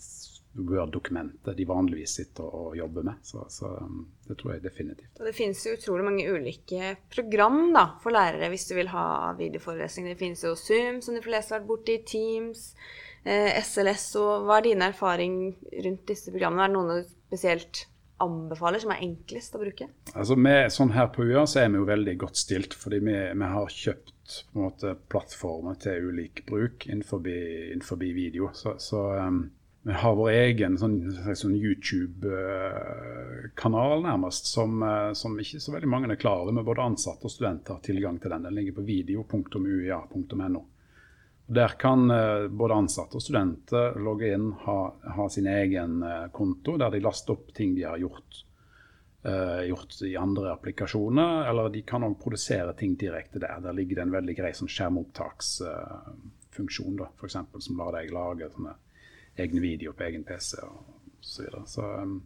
Word-dokumentet 0.59 1.57
de 1.57 1.67
vanligvis 1.69 2.17
sitter 2.19 2.47
og 2.47 2.75
jobber 2.77 3.07
med. 3.07 3.21
Så, 3.23 3.45
så 3.53 3.71
um, 3.79 4.03
det 4.27 4.37
tror 4.41 4.55
jeg 4.55 4.65
definitivt. 4.65 5.21
Og 5.21 5.29
det 5.29 5.35
finnes 5.37 5.61
jo 5.67 5.77
utrolig 5.77 6.07
mange 6.07 6.27
ulike 6.27 6.95
program 7.13 7.61
da, 7.77 7.85
for 8.03 8.15
lærere 8.15 8.51
hvis 8.53 8.67
du 8.71 8.75
vil 8.79 8.91
ha 8.91 9.05
videoforelesning. 9.39 10.11
Det 10.11 10.19
finnes 10.21 10.43
jo 10.45 10.57
Zoom, 10.59 10.99
som 11.05 11.15
de 11.17 11.23
fleste 11.25 11.55
har 11.55 11.63
vært 11.63 11.71
borti, 11.71 12.01
Teams, 12.07 12.73
eh, 13.23 13.55
SLS. 13.63 14.11
Og 14.23 14.49
hva 14.49 14.59
er 14.59 14.67
din 14.71 14.85
erfaring 14.87 15.39
rundt 15.87 16.05
disse 16.11 16.35
programmene? 16.35 16.67
Er 16.67 16.75
det 16.75 16.79
noen 16.79 16.93
du 16.99 17.15
spesielt 17.31 17.85
anbefaler, 18.21 18.83
som 18.83 18.93
er 18.93 19.05
enklest 19.07 19.55
å 19.57 19.63
bruke? 19.63 19.87
Altså 20.13 20.37
med 20.37 20.73
sånn 20.75 20.93
her 20.93 21.09
på 21.15 21.25
UiA 21.25 21.47
så 21.49 21.63
er 21.63 21.71
vi 21.71 21.81
jo 21.81 21.87
veldig 21.89 22.17
godt 22.21 22.41
stilt, 22.43 22.75
fordi 22.77 23.01
vi, 23.07 23.15
vi 23.39 23.53
har 23.55 23.77
kjøpt 23.77 24.17
på 24.51 24.59
en 24.59 24.67
måte 24.67 24.93
plattformer 25.11 25.79
til 25.83 26.11
ulik 26.11 26.45
bruk 26.51 26.87
innenfor, 26.91 27.25
innenfor 27.25 28.03
video. 28.03 28.51
Så, 28.55 28.77
så 28.83 29.07
um, 29.17 29.45
vi 29.83 29.93
har 29.93 30.17
vår 30.17 30.31
egen 30.31 30.77
sånn, 30.77 31.17
sånn 31.37 31.55
YouTube-kanal 31.57 34.03
nærmest, 34.05 34.47
som, 34.53 34.83
eh, 34.85 35.13
som 35.17 35.39
ikke 35.41 35.61
så 35.61 35.73
veldig 35.73 35.89
mange 35.89 36.13
er 36.13 36.17
klar 36.21 36.41
over. 36.43 36.53
Men 36.53 36.65
både 36.67 36.83
ansatte 36.85 37.25
og 37.25 37.31
studenter 37.33 37.73
har 37.73 37.81
tilgang 37.81 38.19
til 38.21 38.31
den. 38.35 38.43
Den 38.45 38.55
ligger 38.59 38.73
på 38.77 38.85
video.uia.no. 38.85 40.63
Der 41.47 41.69
kan 41.81 42.11
eh, 42.11 42.49
både 42.49 42.75
ansatte 42.75 43.17
og 43.17 43.23
studenter 43.25 43.95
logge 44.05 44.35
inn, 44.35 44.53
ha, 44.67 44.93
ha 45.17 45.29
sin 45.33 45.47
egen 45.49 46.03
eh, 46.05 46.29
konto, 46.29 46.77
der 46.77 46.91
de 46.93 47.01
laster 47.01 47.33
opp 47.39 47.55
ting 47.57 47.75
de 47.75 47.83
har 47.89 47.99
gjort, 47.99 48.45
uh, 49.25 49.65
gjort 49.65 50.03
i 50.05 50.17
andre 50.17 50.53
applikasjoner. 50.53 51.49
Eller 51.49 51.69
de 51.73 51.83
kan 51.89 52.05
òg 52.05 52.21
produsere 52.21 52.73
ting 52.77 52.97
direkte 53.01 53.39
der. 53.41 53.61
Der 53.65 53.73
ligger 53.73 53.95
det 53.97 54.03
en 54.05 54.17
veldig 54.19 54.37
grei 54.37 54.53
sånn 54.53 54.75
skjermopptaksfunksjon, 54.77 57.01
uh, 57.01 57.09
eksempel, 57.25 57.61
som 57.65 57.81
lar 57.81 57.97
deg 57.97 58.13
lage 58.13 58.53
sånne 58.53 58.77
egne 59.41 59.63
videoer 59.65 59.97
på 59.97 60.07
egen 60.09 60.27
PC 60.27 60.59
og 60.65 60.83
så 61.21 61.43
videre. 61.45 61.63
Så, 61.67 61.87
um, 62.03 62.23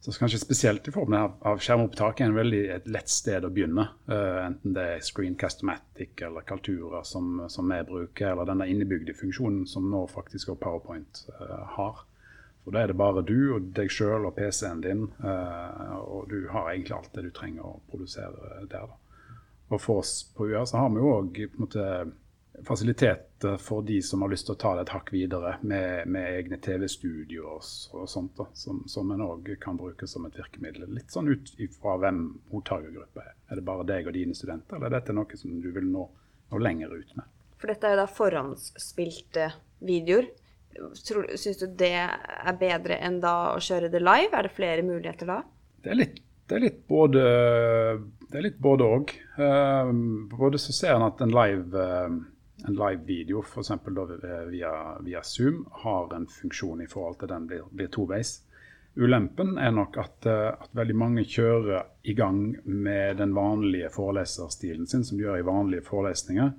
så 0.00 0.14
kanskje 0.18 0.38
spesielt 0.38 0.88
i 0.88 0.94
form 0.94 1.14
av, 1.18 1.38
av 1.40 1.62
skjermopptak 1.62 2.20
er 2.20 2.30
en 2.30 2.36
veldig 2.36 2.62
et 2.76 2.90
lett 2.90 3.10
sted 3.10 3.46
å 3.46 3.52
begynne. 3.52 3.88
Uh, 4.10 4.42
enten 4.46 4.76
det 4.76 4.88
er 4.96 5.06
Screencast-O-Matic 5.06 6.26
eller 6.26 6.46
Kaltura 6.46 7.02
som, 7.04 7.46
som 7.52 7.72
vi 7.72 7.80
bruker, 7.88 8.32
eller 8.32 8.50
denne 8.50 8.68
innebygde 8.70 9.16
funksjonen 9.16 9.64
som 9.70 9.88
nå 9.90 10.04
faktisk 10.12 10.54
også 10.54 10.62
PowerPoint 10.62 11.24
uh, 11.40 11.64
har. 11.78 12.04
For 12.64 12.74
da 12.74 12.82
er 12.82 12.90
det 12.90 12.98
bare 12.98 13.22
du 13.22 13.36
og 13.54 13.72
deg 13.76 13.90
sjøl 13.94 14.26
og 14.26 14.34
PC-en 14.38 14.84
din, 14.84 15.08
uh, 15.22 15.98
og 16.02 16.30
du 16.32 16.48
har 16.50 16.72
egentlig 16.72 16.96
alt 16.98 17.12
det 17.14 17.28
du 17.28 17.34
trenger 17.34 17.66
å 17.66 17.80
produsere 17.90 18.64
der. 18.66 18.86
da. 18.90 19.02
Og 19.68 19.82
for 19.82 20.02
oss 20.02 20.20
på 20.36 20.46
UiA 20.46 20.62
så 20.66 20.78
har 20.82 20.90
vi 20.94 21.02
jo 21.02 21.12
òg 21.16 21.40
fasiliteter 22.64 23.56
for 23.56 23.82
de 23.82 24.02
som 24.02 24.22
har 24.22 24.30
lyst 24.32 24.46
til 24.48 24.54
å 24.54 24.60
ta 24.60 24.72
det 24.76 24.86
et 24.86 24.92
hakk 24.94 25.12
videre, 25.12 25.56
med, 25.66 26.08
med 26.08 26.38
egne 26.38 26.58
TV-studioer 26.62 27.60
og 27.98 28.08
sånt, 28.08 28.32
da, 28.38 28.46
som, 28.56 28.82
som 28.90 29.12
en 29.12 29.24
òg 29.26 29.52
kan 29.62 29.78
bruke 29.78 30.08
som 30.08 30.26
et 30.28 30.38
virkemiddel. 30.38 30.88
Litt 30.96 31.12
sånn 31.12 31.28
ut 31.28 31.52
ifra 31.62 31.96
hvem 32.02 32.22
mottakergruppa 32.52 33.24
er. 33.24 33.34
Er 33.50 33.60
det 33.60 33.66
bare 33.66 33.86
deg 33.88 34.08
og 34.08 34.16
dine 34.16 34.36
studenter, 34.36 34.78
eller 34.78 34.90
er 34.90 34.98
dette 34.98 35.16
noe 35.16 35.40
som 35.40 35.60
du 35.62 35.70
vil 35.74 35.88
nå, 35.90 36.08
nå 36.52 36.62
lenger 36.62 36.96
ut 36.96 37.16
med? 37.18 37.30
For 37.56 37.72
dette 37.72 37.88
er 37.88 37.96
jo 37.96 38.02
da 38.02 38.10
forhåndsspilte 38.12 39.48
videoer. 39.86 40.28
Syns 40.96 41.62
du 41.62 41.66
det 41.72 41.94
er 41.96 42.60
bedre 42.60 43.00
enn 43.00 43.20
da 43.22 43.54
å 43.54 43.60
kjøre 43.64 43.88
det 43.92 44.02
live? 44.04 44.32
Er 44.36 44.48
det 44.48 44.56
flere 44.56 44.84
muligheter 44.84 45.28
da? 45.28 45.40
Det 45.84 45.92
er 45.94 46.00
litt, 46.02 46.18
det 46.48 46.58
er 46.58 46.64
litt 46.66 46.82
både 46.90 47.22
det 48.26 48.40
er 48.40 48.46
litt 48.48 48.58
både 48.62 48.86
òg. 48.96 49.12
Uh, 49.38 49.92
både 50.34 50.58
så 50.60 50.74
ser 50.74 50.96
en 50.96 51.06
at 51.06 51.22
en 51.22 51.34
live, 51.34 51.70
uh, 51.70 52.16
en 52.64 52.74
live 52.74 53.02
video, 53.04 53.42
f.eks. 53.42 53.70
Via, 54.50 54.72
via 55.00 55.22
Zoom, 55.22 55.66
har 55.70 56.14
en 56.16 56.26
funksjon 56.26 56.82
i 56.82 56.88
forhold 56.90 57.18
til 57.20 57.30
den 57.32 57.48
blir, 57.50 57.64
blir 57.70 57.90
toveis. 57.92 58.38
Ulempen 58.96 59.58
er 59.60 59.74
nok 59.76 59.98
at, 60.00 60.24
uh, 60.24 60.54
at, 60.56 60.70
veldig 60.76 60.96
mange 60.96 61.24
kjører 61.28 61.82
i 62.08 62.14
gang 62.16 62.54
med 62.64 63.18
den 63.20 63.34
vanlige 63.36 63.90
foreleserstilen 63.92 64.88
sin, 64.88 65.04
som 65.04 65.18
de 65.18 65.26
gjør 65.26 65.42
i 65.42 65.44
vanlige 65.44 65.84
forelesninger, 65.84 66.54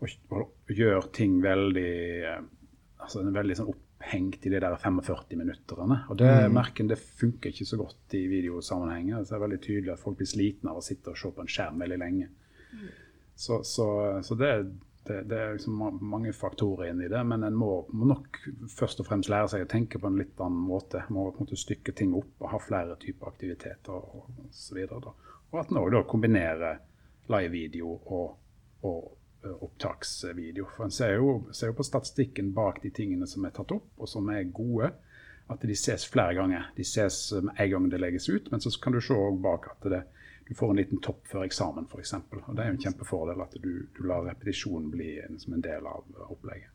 og, 0.00 0.16
og 0.34 0.74
gjør 0.74 1.12
ting 1.14 1.38
veldig 1.44 1.92
altså 3.00 3.22
en 3.22 3.34
veldig 3.34 3.56
sånn 3.56 3.70
opphengt 3.70 4.46
i 4.46 4.52
de 4.52 4.60
der 4.60 4.76
45 4.80 5.38
minutterne. 5.38 6.02
Og 6.10 6.18
det 6.20 6.30
mm. 6.30 6.54
merken 6.56 6.90
det 6.90 6.98
funker 6.98 7.52
ikke 7.52 7.68
så 7.68 7.78
godt 7.80 8.16
i 8.18 8.24
videosammenhenger. 8.30 9.22
Det 9.24 9.36
er 9.36 9.44
veldig 9.44 9.60
tydelig 9.64 9.94
at 9.94 10.02
folk 10.02 10.18
blir 10.18 10.30
slitne 10.30 10.72
av 10.72 10.80
å 10.80 10.84
sitte 10.84 11.12
og 11.12 11.20
se 11.20 11.32
på 11.36 11.44
en 11.44 11.52
skjerm 11.54 11.80
veldig 11.84 12.00
lenge. 12.00 12.30
Mm. 12.74 12.88
Så, 13.40 13.62
så, 13.64 13.86
så 14.24 14.36
det, 14.36 14.50
det, 15.06 15.22
det, 15.30 15.36
er 15.38 15.52
liksom 15.56 16.00
mange 16.00 16.32
faktorer 16.36 16.90
inni 16.90 17.08
det, 17.08 17.22
men 17.24 17.44
en 17.46 17.56
må, 17.56 17.70
må, 17.92 18.08
nok 18.10 18.36
først 18.68 19.00
og 19.00 19.08
fremst 19.08 19.30
lære 19.32 19.48
seg 19.52 19.64
å 19.64 19.70
tenke 19.70 19.98
på 19.98 20.10
en 20.10 20.18
litt 20.20 20.40
annen 20.42 20.60
måte. 20.60 21.02
Må 21.08 21.30
på 21.30 21.40
en 21.40 21.46
måte 21.48 21.58
stykke 21.58 21.94
ting 21.96 22.12
opp 22.18 22.44
og 22.44 22.52
ha 22.52 22.60
flere 22.60 22.98
typer 23.00 23.32
aktiviteter 23.32 23.96
og 23.96 24.28
osv. 24.44 24.82
Og, 25.00 25.56
at 25.56 25.72
en 25.72 25.80
òg 25.80 26.04
kombinerer 26.10 26.82
live-video 27.32 27.94
og, 27.96 28.36
og 28.86 29.00
opptaksvideo. 29.48 30.68
For 30.76 30.84
En 30.84 30.90
ser 30.90 31.16
jo, 31.16 31.44
ser 31.52 31.72
jo, 31.72 31.78
på 31.78 31.86
statistikken 31.86 32.52
bak 32.54 32.82
de 32.82 32.92
tingene 32.94 33.28
som 33.28 33.44
er 33.44 33.54
tatt 33.56 33.72
opp, 33.72 33.88
og 33.98 34.08
som 34.08 34.28
er 34.32 34.50
gode, 34.52 34.92
at 35.50 35.64
de 35.66 35.76
ses 35.76 36.04
flere 36.06 36.36
ganger. 36.38 36.68
De 36.76 36.84
ses 36.86 37.16
med 37.40 37.54
en 37.56 37.70
gang 37.70 37.88
det 37.90 38.00
legges 38.00 38.28
ut, 38.28 38.50
men 38.52 38.60
så 38.62 38.70
kan 38.82 38.94
du 38.94 39.00
se 39.02 39.16
bak 39.42 39.72
at 39.72 39.88
det, 39.90 40.04
du 40.50 40.54
får 40.58 40.70
en 40.72 40.78
liten 40.80 40.98
topp 40.98 41.28
før 41.30 41.44
eksamen 41.46 41.84
f.eks. 41.86 42.16
Og 42.34 42.54
Det 42.56 42.62
er 42.64 42.72
jo 42.72 42.74
en 42.74 42.80
kjempefordel 42.82 43.42
at 43.44 43.52
du, 43.62 43.68
du 43.94 44.00
lar 44.10 44.24
repetisjonen 44.26 44.88
bli 44.90 45.12
en, 45.22 45.36
som 45.38 45.54
en 45.54 45.62
del 45.62 45.86
av 45.86 46.02
opplegget. 46.26 46.72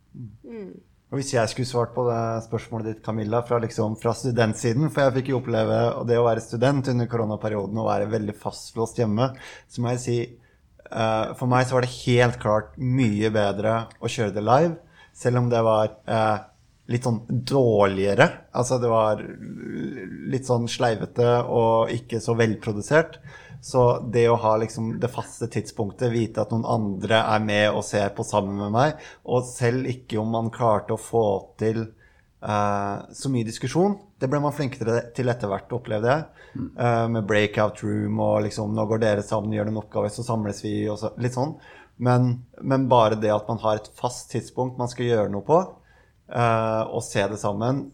Mm. 0.48 0.70
Og 1.12 1.20
Hvis 1.20 1.34
jeg 1.34 1.52
skulle 1.52 1.68
svart 1.68 1.92
på 1.92 2.06
det 2.08 2.22
spørsmålet 2.46 2.88
ditt, 2.88 3.02
Camilla, 3.04 3.42
fra, 3.44 3.60
liksom, 3.60 3.98
fra 4.00 4.14
studentsiden 4.16 4.88
For 4.88 5.04
jeg 5.04 5.16
fikk 5.18 5.34
jo 5.34 5.42
oppleve 5.42 5.82
det 6.08 6.22
å 6.22 6.24
være 6.24 6.46
student 6.46 6.88
under 6.94 7.12
koronaperioden 7.12 7.84
og 7.84 7.90
være 7.90 8.08
veldig 8.16 8.38
fastlåst 8.40 9.04
hjemme. 9.04 9.34
Så 9.68 9.84
må 9.84 9.94
jeg 9.96 10.04
si 10.08 10.18
Uh, 10.86 11.34
for 11.34 11.50
meg 11.50 11.66
så 11.66 11.74
var 11.74 11.82
det 11.82 11.96
helt 12.06 12.36
klart 12.38 12.76
mye 12.78 13.32
bedre 13.34 13.72
å 13.98 14.10
kjøre 14.12 14.36
det 14.36 14.44
live, 14.46 14.76
selv 15.18 15.42
om 15.42 15.48
det 15.50 15.64
var 15.66 15.96
uh, 16.06 16.44
litt 16.94 17.08
sånn 17.08 17.24
dårligere. 17.26 18.28
Altså 18.54 18.78
det 18.82 18.92
var 18.92 19.24
litt 20.32 20.48
sånn 20.48 20.70
sleivete 20.72 21.28
og 21.46 21.92
ikke 21.94 22.22
så 22.24 22.36
velprodusert. 22.38 23.20
Så 23.66 23.82
det 24.14 24.28
å 24.30 24.38
ha 24.38 24.52
liksom 24.62 25.00
det 25.02 25.10
faste 25.10 25.48
tidspunktet, 25.50 26.12
vite 26.14 26.44
at 26.44 26.52
noen 26.54 26.68
andre 26.70 27.24
er 27.34 27.42
med 27.42 27.68
og 27.72 27.82
ser 27.88 28.12
på 28.14 28.26
sammen 28.28 28.60
med 28.60 28.74
meg, 28.76 29.06
og 29.26 29.48
selv 29.48 29.90
ikke 29.90 30.20
om 30.22 30.36
man 30.36 30.52
klarte 30.54 30.94
å 30.94 31.02
få 31.02 31.26
til 31.58 31.80
uh, 32.46 33.02
så 33.10 33.32
mye 33.34 33.48
diskusjon. 33.48 33.98
Det 34.22 34.30
ble 34.30 34.44
man 34.44 34.54
flinkere 34.54 35.00
til 35.18 35.34
etter 35.34 35.50
hvert, 35.50 35.74
opplevde 35.74 36.14
jeg. 36.14 36.28
Uh, 36.78 37.08
med 37.12 37.26
breakout 37.28 37.82
room 37.84 38.22
og 38.24 38.46
liksom 38.46 38.78
Nå 38.78 38.86
går 38.88 39.02
dere 39.02 39.26
sammen 39.26 39.58
gjør 39.58 39.72
en 39.72 39.82
oppgave, 39.82 40.14
så 40.14 40.24
samles 40.28 40.62
vi, 40.64 40.76
og 40.92 41.02
så, 41.02 41.16
litt 41.18 41.34
sånn. 41.34 41.58
Men, 42.06 42.36
men, 42.62 42.90
bare 42.92 43.18
det 43.18 43.34
at 43.34 43.50
man 43.50 43.64
har 43.64 43.80
et 43.80 43.90
fast 43.98 44.30
tidspunkt 44.36 44.78
man 44.78 44.92
skal 44.92 45.10
gjøre 45.10 45.34
noe 45.34 45.48
på, 45.48 45.62
uh, 46.30 46.84
og 46.86 47.02
se 47.08 47.26
det 47.32 47.42
sammen, 47.42 47.88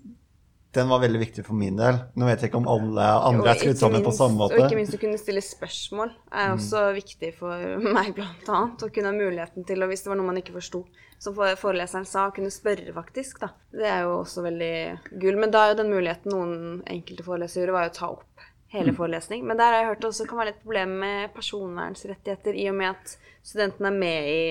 den 0.71 0.87
var 0.87 1.01
veldig 1.03 1.19
viktig 1.19 1.43
for 1.43 1.57
min 1.57 1.75
del. 1.79 1.97
Nå 2.15 2.27
vet 2.29 2.43
jeg 2.43 2.51
ikke 2.51 2.61
om 2.61 2.69
alle 2.71 3.05
andre 3.27 3.51
er 3.51 3.59
skrudd 3.59 3.79
sammen 3.81 4.05
på 4.05 4.13
samme 4.15 4.39
måte. 4.39 4.55
Og 4.55 4.69
ikke 4.69 4.79
minst 4.79 4.95
å 4.95 4.99
kunne 5.01 5.19
stille 5.19 5.43
spørsmål 5.43 6.13
er 6.13 6.47
mm. 6.47 6.53
også 6.55 6.83
mm. 6.85 6.99
viktig 6.99 7.31
for 7.35 7.65
meg, 7.97 8.13
blant 8.15 8.51
annet. 8.55 8.85
Å 8.87 8.91
kunne 8.95 9.11
ha 9.11 9.17
muligheten 9.17 9.67
til, 9.67 9.83
og 9.83 9.91
hvis 9.91 10.05
det 10.05 10.13
var 10.13 10.19
noe 10.21 10.29
man 10.29 10.39
ikke 10.39 10.55
forsto, 10.55 10.85
som 11.21 11.35
foreleseren 11.35 12.07
sa, 12.07 12.29
å 12.29 12.35
kunne 12.35 12.53
spørre, 12.53 12.95
faktisk. 12.95 13.43
da. 13.43 13.51
Det 13.75 13.89
er 13.89 14.05
jo 14.07 14.21
også 14.21 14.45
veldig 14.47 14.73
gull. 15.11 15.41
Men 15.43 15.53
da 15.53 15.65
er 15.65 15.73
jo 15.73 15.81
den 15.83 15.91
muligheten 15.91 16.33
noen 16.33 16.55
enkelte 16.89 17.27
forelesere 17.27 17.75
var 17.75 17.89
jo 17.89 17.93
å 17.93 17.97
ta 17.99 18.11
opp 18.15 18.47
hele 18.71 18.95
mm. 18.95 18.99
forelesning. 19.01 19.43
Men 19.47 19.59
der 19.59 19.75
har 19.75 19.81
jeg 19.81 19.91
hørt 19.91 20.05
det 20.05 20.11
også 20.13 20.29
kan 20.29 20.39
være 20.39 20.53
litt 20.53 20.63
problem 20.63 20.95
med 21.03 21.33
personvernsrettigheter, 21.35 22.55
i 22.55 22.69
og 22.71 22.79
med 22.79 22.93
at 22.93 23.17
studentene 23.43 23.91
er 23.91 24.03
med 24.07 24.31
i 24.31 24.43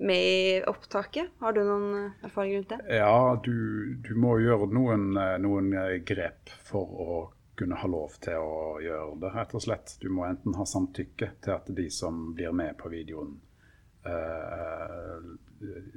med 0.00 0.22
i 0.24 0.62
opptaket. 0.66 1.30
Har 1.38 1.52
du 1.52 1.60
noen 1.64 2.04
eh, 2.04 2.24
erfaring 2.24 2.56
rundt 2.56 2.68
det? 2.68 2.80
Ja, 2.96 3.40
du, 3.44 3.94
du 3.94 4.14
må 4.16 4.38
gjøre 4.40 4.70
noen, 4.72 5.10
eh, 5.16 5.36
noen, 5.42 5.72
eh, 5.76 5.98
grep 6.06 6.52
for 6.64 7.04
å 7.04 7.20
kunne 7.60 7.76
ha 7.76 7.88
lov 7.92 8.16
til 8.24 8.40
å 8.40 8.78
gjøre 8.80 9.18
det, 9.20 9.32
rett 9.34 9.54
og 9.54 9.64
slett. 9.66 9.96
Du 10.00 10.08
må 10.08 10.24
enten 10.24 10.56
ha 10.56 10.64
samtykke 10.66 11.32
til 11.44 11.52
at 11.52 11.68
de 11.76 11.90
som 11.92 12.30
blir 12.34 12.54
med 12.56 12.78
på 12.80 12.88
videoen, 12.92 13.36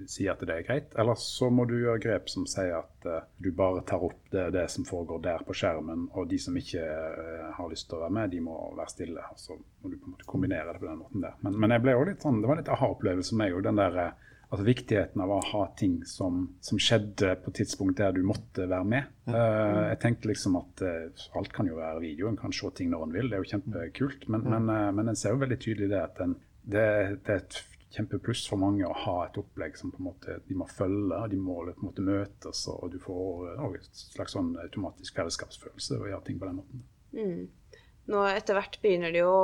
sier 0.10 0.33
at 0.33 0.41
det 0.43 0.55
er 0.55 0.65
greit. 0.67 0.95
Eller 1.00 1.15
så 1.19 1.50
må 1.53 1.65
du 1.69 1.77
gjøre 1.77 2.01
grep 2.03 2.29
som 2.31 2.45
sier 2.50 2.75
at 2.81 3.07
uh, 3.07 3.22
du 3.39 3.51
bare 3.55 3.83
tar 3.88 4.03
opp 4.03 4.19
det, 4.33 4.50
det, 4.55 4.65
som 4.72 4.88
foregår 4.88 5.22
der 5.24 5.45
på 5.48 5.55
skjermen, 5.55 6.10
og 6.12 6.27
de 6.31 6.39
som 6.41 6.57
ikke 6.60 6.83
uh, 6.83 7.53
har 7.55 7.72
lyst 7.72 7.88
til 7.89 8.00
å 8.00 8.03
være 8.03 8.17
med, 8.19 8.33
de 8.33 8.43
må 8.43 8.57
være 8.75 8.91
stille. 8.91 9.24
Og 9.31 9.39
Så 9.39 9.55
må 9.55 9.91
du 9.91 9.98
på 9.98 10.10
en 10.10 10.17
måte 10.17 10.27
kombinere 10.29 10.74
det 10.74 10.83
på 10.83 10.89
den 10.89 11.00
måten 11.00 11.24
der. 11.24 11.39
Men, 11.45 11.57
men 11.63 11.75
jeg 11.75 11.86
ble 11.86 11.98
litt 12.12 12.27
sånn, 12.27 12.43
det 12.43 12.51
var 12.51 12.60
litt 12.60 12.75
aha-opplevelse 12.75 13.33
for 13.33 13.43
meg 13.43 13.55
òg, 13.55 13.65
den 13.69 13.81
der 13.81 14.00
uh, 14.01 14.29
altså 14.53 14.67
viktigheten 14.67 15.22
av 15.24 15.31
å 15.33 15.39
ha 15.50 15.63
ting 15.79 15.95
som, 16.05 16.43
som, 16.62 16.77
skjedde 16.77 17.31
på 17.41 17.55
tidspunkt 17.57 17.98
der 17.98 18.13
du 18.13 18.22
måtte 18.27 18.67
være 18.69 18.86
med. 18.86 19.07
Uh, 19.25 19.89
jeg 19.89 20.01
tenkte 20.03 20.29
liksom 20.29 20.60
at 20.60 20.83
uh, 20.86 21.27
alt 21.39 21.53
kan 21.55 21.69
jo 21.72 21.79
være 21.79 22.03
video, 22.03 22.29
en 22.29 22.38
kan 22.38 22.53
se 22.53 22.69
ting 22.77 22.91
når 22.93 23.07
en 23.07 23.15
vil. 23.15 23.31
Det 23.31 23.39
er 23.39 23.45
jo 23.45 23.51
kjempekult. 23.55 24.27
Men, 24.29 24.45
men, 24.53 24.69
uh, 24.69 24.91
men 24.93 25.10
en 25.10 25.17
ser 25.17 25.33
jo 25.33 25.41
veldig 25.41 25.57
tydelig 25.63 25.89
det 25.95 26.01
at 26.03 26.22
en, 26.22 26.36
det, 26.63 26.86
det, 27.25 27.33
er 27.33 27.41
et 27.41 27.57
kjempepluss 27.93 28.47
for 28.50 28.62
mange 28.62 28.85
å 28.88 28.95
ha 29.03 29.15
et 29.27 29.38
opplegg 29.38 29.77
som 29.77 29.91
på 29.93 30.01
en 30.01 30.07
måte 30.09 30.38
de 30.47 30.57
må 30.57 30.67
følge, 30.69 31.19
de 31.29 31.39
må 31.39 31.59
på 31.67 31.73
en 31.75 31.88
måte 31.89 32.05
møtes, 32.05 32.63
og 32.73 32.93
du 32.93 33.00
får 33.01 33.51
også 33.53 33.81
et 33.81 34.05
slags 34.15 34.38
sånn 34.38 34.53
automatisk 34.63 35.19
fellesskapsfølelse 35.19 36.00
ved 36.00 36.07
å 36.07 36.13
gjøre 36.13 36.27
ting 36.29 36.39
på 36.41 36.50
den 36.50 36.62
måten. 36.62 36.88
Mm. 37.13 37.83
Nå 38.13 38.23
etter 38.27 38.57
hvert 38.57 38.79
begynner 38.83 39.13
de 39.15 39.21
jo 39.21 39.35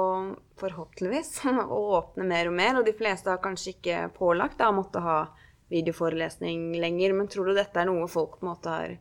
forhåpentligvis 0.60 1.32
å 1.78 1.80
åpne 2.00 2.28
mer 2.28 2.50
og 2.50 2.58
mer, 2.58 2.80
og 2.80 2.90
de 2.90 2.96
fleste 2.98 3.32
har 3.32 3.44
kanskje 3.44 3.76
ikke 3.78 4.02
pålagt 4.18 4.66
å 4.66 4.74
måtte 4.76 5.04
ha 5.06 5.22
videoforelesning 5.70 6.74
lenger, 6.82 7.14
men 7.14 7.30
tror 7.30 7.52
du 7.52 7.58
dette 7.58 7.80
er 7.80 7.88
noe 7.88 8.10
folk 8.10 8.40
på 8.40 8.48
en 8.48 8.52
måte 8.52 8.74
har 8.74 8.98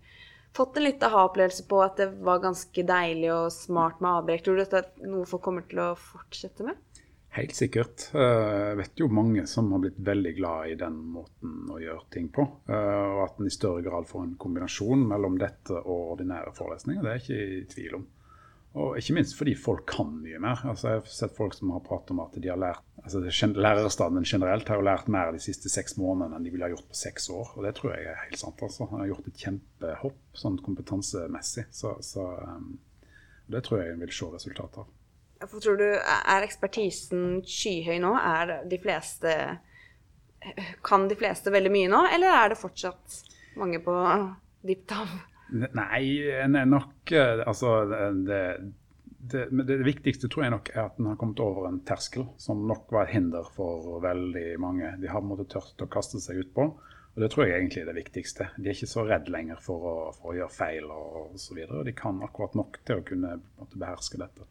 fått 0.56 0.76
en 0.76 0.84
litt 0.84 1.02
aha-opplevelse 1.04 1.64
på 1.70 1.80
at 1.84 2.00
det 2.00 2.08
var 2.24 2.42
ganske 2.42 2.84
deilig 2.86 3.30
og 3.32 3.48
smart 3.54 4.02
med 4.04 4.20
avbrekk? 4.20 4.44
Tror 4.44 4.58
du 4.58 4.62
dette 4.62 4.82
er 4.82 5.10
noe 5.10 5.28
folk 5.28 5.44
kommer 5.44 5.66
til 5.70 5.80
å 5.84 5.92
fortsette 5.98 6.66
med? 6.66 6.76
Helt 7.38 7.54
sikkert. 7.54 8.08
Eh, 8.18 8.52
jeg 8.72 8.78
vet 8.80 8.98
jo 8.98 9.06
mange 9.14 9.44
som 9.46 9.70
har 9.70 9.82
blitt 9.84 9.98
veldig 10.02 10.32
glad 10.40 10.72
i 10.72 10.78
den 10.80 10.96
måten 11.14 11.68
å 11.70 11.78
gjøre 11.78 12.08
ting 12.10 12.26
på. 12.34 12.42
Eh, 12.66 13.04
og 13.14 13.20
at 13.28 13.38
en 13.38 13.46
i 13.46 13.54
større 13.54 13.84
grad 13.86 14.08
får 14.10 14.24
en 14.24 14.38
kombinasjon 14.42 15.04
mellom 15.06 15.38
dette 15.38 15.76
og 15.78 16.14
ordinære 16.16 16.54
forelesninger. 16.56 17.04
Det 17.04 17.12
er 17.12 17.20
jeg 17.20 17.26
ikke 17.28 17.60
i 17.60 17.68
tvil 17.74 17.98
om. 18.00 18.08
Og 18.78 18.98
ikke 18.98 19.14
minst 19.16 19.36
fordi 19.38 19.54
folk 19.58 19.86
kan 19.88 20.10
mye 20.24 20.40
mer. 20.42 20.64
Altså, 20.66 20.90
jeg 20.90 21.00
har 21.00 21.14
sett 21.14 21.38
folk 21.38 21.54
som 21.54 21.70
har 21.76 21.86
pratet 21.86 22.12
om 22.14 22.24
at 22.26 22.34
de 22.34 22.50
har 22.50 22.58
lært 22.60 22.84
altså 22.98 23.22
Lærerstanden 23.54 24.26
generelt 24.26 24.68
har 24.68 24.76
jo 24.76 24.84
lært 24.84 25.08
mer 25.08 25.30
de 25.32 25.40
siste 25.40 25.70
seks 25.72 25.96
månedene 25.96 26.36
enn 26.36 26.44
de 26.44 26.52
ville 26.52 26.66
ha 26.66 26.74
gjort 26.74 26.90
på 26.90 26.98
seks 26.98 27.30
år. 27.32 27.54
Og 27.54 27.64
det 27.64 27.76
tror 27.78 27.94
jeg 27.94 28.10
er 28.10 28.20
helt 28.26 28.42
sant. 28.42 28.66
altså. 28.66 28.90
Han 28.90 29.04
har 29.04 29.12
gjort 29.14 29.30
et 29.30 29.46
kjempehopp 29.46 30.20
sånn 30.42 30.60
kompetansemessig. 30.66 31.68
Så, 31.70 31.94
så 32.04 32.26
um, 32.42 32.74
det 33.48 33.62
tror 33.64 33.80
jeg 33.80 33.94
en 33.94 34.04
vil 34.04 34.12
se 34.12 34.28
resultatet 34.34 34.82
av. 34.82 34.94
Tror 35.38 35.78
du, 35.78 35.86
Er 35.94 36.42
ekspertisen 36.42 37.40
skyhøy 37.46 38.00
nå? 38.02 38.12
Er 38.18 38.64
de 38.68 38.78
fleste 38.82 39.34
Kan 40.86 41.08
de 41.10 41.18
fleste 41.18 41.52
veldig 41.54 41.72
mye 41.74 41.90
nå, 41.92 42.04
eller 42.14 42.34
er 42.34 42.52
det 42.52 42.60
fortsatt 42.60 43.22
mange 43.58 43.80
på 43.82 43.94
dypt 44.66 44.88
tav? 44.90 45.14
Nei, 45.50 46.02
nok 46.68 47.12
eh, 47.12 47.40
Altså, 47.46 47.72
det, 47.88 48.42
det, 49.18 49.46
det, 49.50 49.78
viktigste 49.86 50.28
tror 50.28 50.44
jeg 50.44 50.54
nok 50.54 50.70
er 50.74 50.82
at 50.84 51.00
en 51.00 51.10
har 51.10 51.18
kommet 51.20 51.40
over 51.42 51.68
en 51.68 51.80
terskel 51.88 52.28
som 52.40 52.66
nok 52.68 52.92
var 52.94 53.08
et 53.08 53.16
hinder 53.16 53.48
for 53.54 53.98
veldig 54.04 54.46
mange. 54.62 54.92
De 55.02 55.10
har 55.10 55.24
på 55.24 55.48
tørt 55.48 55.84
å 55.84 55.90
kaste 55.90 56.20
seg 56.22 56.44
utpå. 56.44 56.68
Og 57.18 57.24
det 57.24 57.32
tror 57.32 57.48
jeg 57.48 57.56
egentlig 57.56 57.80
er 57.82 57.88
det 57.90 57.96
viktigste. 57.96 58.44
De 58.56 58.68
er 58.68 58.76
ikke 58.76 58.92
så 58.92 59.02
redd 59.08 59.26
lenger 59.32 59.58
for 59.62 59.86
å, 59.90 59.96
for 60.14 60.30
å 60.30 60.36
gjøre 60.36 60.54
feil 60.54 60.84
og 60.94 61.34
osv. 61.34 61.64
De 61.88 61.94
kan 61.98 62.20
akkurat 62.22 62.54
nok 62.54 62.78
til 62.86 63.00
å 63.00 63.06
kunne 63.08 63.32
måte, 63.58 63.80
beherske 63.80 64.20
dette. 64.20 64.46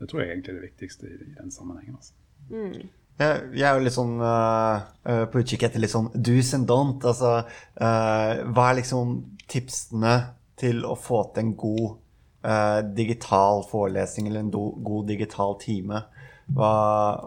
Det 0.00 0.08
tror 0.08 0.22
jeg 0.22 0.32
egentlig 0.32 0.54
er 0.54 0.58
det 0.58 0.68
viktigste 0.70 1.08
i, 1.10 1.18
i 1.28 1.34
den 1.36 1.52
sammenhengen. 1.52 1.98
Altså. 2.00 2.14
Mm. 2.48 2.88
Jeg, 3.20 3.40
jeg 3.52 3.66
er 3.68 3.76
jo 3.76 3.84
litt 3.84 3.96
sånn 3.96 4.14
uh, 4.24 5.26
på 5.28 5.42
utkikk 5.42 5.66
etter 5.68 5.82
litt 5.82 5.92
sånn 5.92 6.08
do's 6.14 6.54
and 6.56 6.68
don't. 6.70 7.04
Altså, 7.04 7.34
uh, 7.44 8.30
hva 8.48 8.70
er 8.70 8.78
liksom 8.80 9.18
tipsene 9.50 10.14
til 10.60 10.86
å 10.88 10.96
få 10.96 11.26
til 11.34 11.44
en 11.44 11.52
god 11.60 11.84
uh, 12.48 12.80
digital 12.96 13.64
forelesning 13.68 14.30
eller 14.30 14.46
en 14.46 14.54
do, 14.54 14.64
god 14.86 15.12
digital 15.12 15.58
time? 15.60 16.00
Hva, 16.50 16.72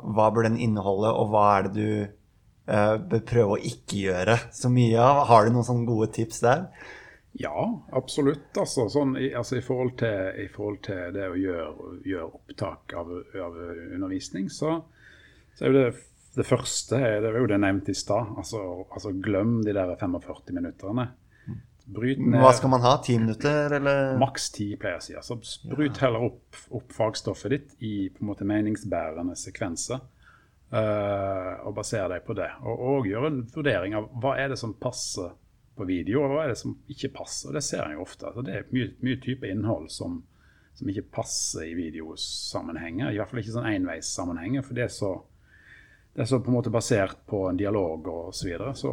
hva, 0.01 0.27
bør 0.33 0.49
den 0.49 0.59
inneholde, 0.59 1.13
og 1.13 1.29
hva 1.31 1.45
er 1.53 1.69
det 1.69 1.73
du 1.77 2.19
bør 2.63 3.21
prøve 3.27 3.55
å 3.55 3.63
ikke 3.67 4.01
gjøre 4.01 4.35
så 4.55 4.71
mye 4.71 4.99
av? 4.99 5.21
Har 5.29 5.45
du 5.45 5.53
noen 5.53 5.67
sånne 5.67 5.87
gode 5.87 6.09
tips 6.15 6.41
der? 6.43 6.65
Ja, 7.41 7.65
absolutt. 7.97 8.51
Altså, 8.61 8.85
sånn, 8.93 9.15
i, 9.17 9.31
altså, 9.33 9.57
i, 9.57 9.63
forhold 9.65 9.95
til, 10.01 10.33
i, 10.43 10.47
forhold 10.53 10.83
til, 10.85 11.07
det 11.15 11.29
å 11.31 11.37
gjøre, 11.39 11.93
gjøre 12.05 12.27
opptak 12.29 12.93
av, 12.99 13.09
av 13.41 13.57
undervisning, 13.95 14.51
så 14.53 14.81
så 15.53 15.65
er 15.65 15.69
jo 15.69 15.77
det, 15.77 15.89
det 16.33 16.45
første 16.47 16.97
det 16.97 17.29
var 17.29 17.41
jo 17.43 17.49
det 17.51 17.59
nevnte 17.61 17.93
i 17.93 17.97
stad. 17.97 18.33
Altså, 18.41 18.61
altså, 18.89 19.13
glem 19.23 19.59
de 19.65 19.75
der 19.75 19.93
45 19.99 20.55
minutterne. 20.55 21.11
Bryt 21.83 22.21
ned 22.23 22.39
Hva 22.39 22.53
skal 22.55 22.71
man 22.71 22.83
ha? 22.85 22.93
Ti 23.03 23.17
minutter, 23.19 23.73
eller? 23.77 24.13
Maks 24.21 24.47
ti, 24.55 24.69
pleier 24.79 24.95
jeg 24.95 25.03
å 25.03 25.05
si. 25.05 25.15
Altså, 25.19 25.67
bryt 25.67 25.99
heller 26.01 26.29
opp, 26.29 26.59
opp, 26.71 26.93
fagstoffet 26.95 27.53
ditt 27.53 27.73
i 27.83 28.07
på 28.13 28.23
en 28.23 28.31
måte 28.31 28.47
meningsbærende 28.47 29.35
sekvenser. 29.39 30.01
Uh, 30.73 31.59
og 31.67 31.75
baser 31.77 32.07
deg 32.09 32.23
på 32.25 32.33
det. 32.37 32.49
Og, 32.63 32.79
og 32.89 33.05
gjør 33.09 33.27
en 33.27 33.41
vurdering 33.53 33.97
av 33.99 34.07
hva 34.23 34.37
er 34.41 34.49
det 34.53 34.57
som 34.57 34.73
passer 34.73 35.35
på 35.75 35.87
video, 35.89 36.21
og 36.23 36.33
hva 36.33 36.43
er 36.43 36.53
det 36.53 36.59
som 36.61 36.75
ikke 36.91 37.13
passer. 37.15 37.53
Det 37.55 37.63
ser 37.65 37.85
en 37.85 37.97
jo 37.97 38.05
ofte. 38.05 38.27
Altså, 38.29 38.45
det 38.45 38.55
er 38.55 38.71
mye, 38.75 38.91
mye 39.05 39.19
type 39.23 39.49
innhold 39.49 39.89
som, 39.93 40.19
som 40.77 40.89
ikke 40.89 41.07
passer 41.19 41.67
i 41.69 41.75
videosammenhenger. 41.77 43.11
I 43.11 43.21
hvert 43.21 43.31
fall 43.31 43.41
ikke 43.41 43.55
sånn 43.55 43.71
enveissammenhenger, 43.71 44.65
for 44.65 44.77
det 44.77 44.87
er 44.87 44.93
så 44.93 45.15
det 46.13 46.21
er 46.21 46.27
så 46.29 46.37
på 46.45 46.51
en 46.51 46.57
måte 46.59 46.69
basert 46.69 47.23
på 47.25 47.39
en 47.49 47.57
dialog 47.57 48.07
og 48.07 48.35
Så, 48.35 48.45
videre. 48.45 48.75
så 48.77 48.91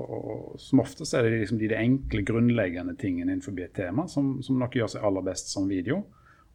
som 0.56 0.80
oftest 0.80 1.14
er 1.14 1.22
det 1.22 1.42
liksom 1.42 1.58
de, 1.58 1.68
de, 1.68 1.76
enkle, 1.76 2.22
grunnleggende 2.24 2.94
tingene 2.96 3.34
innenfor 3.34 3.60
et 3.60 3.74
tema 3.76 4.06
som, 4.08 4.38
som 4.42 4.56
nok 4.58 4.76
gjør 4.76 4.88
seg 4.94 5.04
aller 5.04 5.26
best 5.26 5.52
som 5.52 5.68
video. 5.68 6.00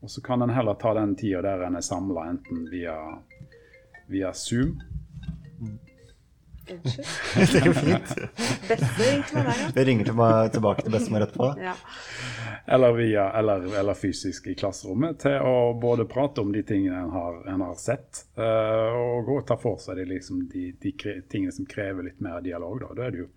Og 0.02 0.10
så 0.10 0.22
kan 0.26 0.42
en 0.42 0.50
heller 0.50 0.74
ta 0.82 0.94
den 0.98 1.14
tida 1.16 1.44
der 1.46 1.68
en 1.68 1.78
er 1.78 1.86
samla 1.86 2.26
enten 2.32 2.66
via, 2.72 2.98
via 4.10 4.34
Zoom 4.34 4.80
Unnskyld. 6.72 7.08
det 7.54 7.60
går 7.66 7.74
fint. 7.74 8.16
Beste 8.68 9.04
ringte 9.12 9.36
meg 9.36 9.46
der, 9.46 9.60
ja. 9.62 9.68
Det 9.76 9.86
ringer 9.90 10.10
tilbake 10.54 10.86
til 10.86 10.96
bestemor 10.96 11.26
etterpå. 11.26 11.50
Ja. 11.62 11.76
Eller, 12.66 12.96
via, 12.98 13.26
eller, 13.40 13.68
eller, 13.80 13.94
fysisk 13.94 14.48
i 14.48 14.56
klasserommet, 14.58 15.20
til 15.22 15.38
å 15.46 15.74
både 15.82 16.08
prate 16.10 16.42
om 16.42 16.54
de 16.54 16.64
tingene 16.66 17.04
en 17.04 17.14
har, 17.14 17.38
en 17.54 17.62
har 17.68 17.78
sett, 17.78 18.26
uh, 18.40 18.98
og 18.98 19.30
gå 19.30 19.38
og 19.42 19.48
ta 19.48 19.60
for 19.62 19.78
seg 19.82 20.02
de, 20.02 20.08
liksom, 20.16 20.48
de, 20.50 20.72
de 20.82 20.96
tingene 21.30 21.54
som 21.54 21.70
krever 21.70 22.10
litt 22.10 22.24
mer 22.26 22.42
dialog. 22.46 22.82
Da, 22.82 22.94
da 22.98 23.08
er 23.08 23.14
det 23.14 23.24
jo, 23.26 23.30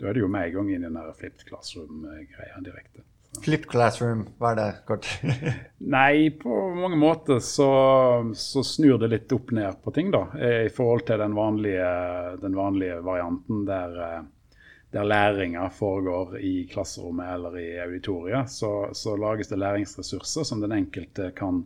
da 0.00 0.10
er 0.10 0.18
det 0.18 0.24
jo 0.26 0.30
med 0.36 0.50
en 0.50 0.54
gang 0.58 0.70
inn 0.74 0.84
i 0.84 0.92
den 0.92 1.16
flipped 1.16 1.48
classroom-greia 1.48 2.60
direkte. 2.66 3.08
Flip 3.42 3.66
classroom, 3.68 4.22
hva 4.38 4.52
er 4.52 4.58
det 4.60 4.68
kort? 4.88 5.08
Nei, 5.96 6.30
på 6.40 6.58
mange 6.78 6.96
måter 6.96 7.40
så, 7.44 7.70
så, 8.36 8.62
snur 8.64 8.98
det 9.02 9.10
litt 9.12 9.34
opp 9.34 9.50
ned 9.56 9.80
på 9.84 9.92
ting, 9.96 10.12
da. 10.14 10.26
I 10.38 10.70
forhold 10.72 11.06
til 11.08 11.20
den 11.20 11.34
vanlige, 11.36 11.90
den 12.40 12.56
vanlige 12.56 13.00
varianten 13.04 13.64
der, 13.68 13.98
der 14.94 15.04
læringa 15.04 15.68
foregår 15.70 16.38
i 16.38 16.66
klasserommet 16.70 17.34
eller 17.34 17.58
i 17.58 17.78
auditoriet. 17.82 18.50
Så, 18.50 18.88
så, 18.92 19.16
lages 19.16 19.48
det 19.48 19.58
læringsressurser 19.58 20.44
som 20.44 20.60
den 20.60 20.72
enkelte 20.72 21.30
kan, 21.36 21.64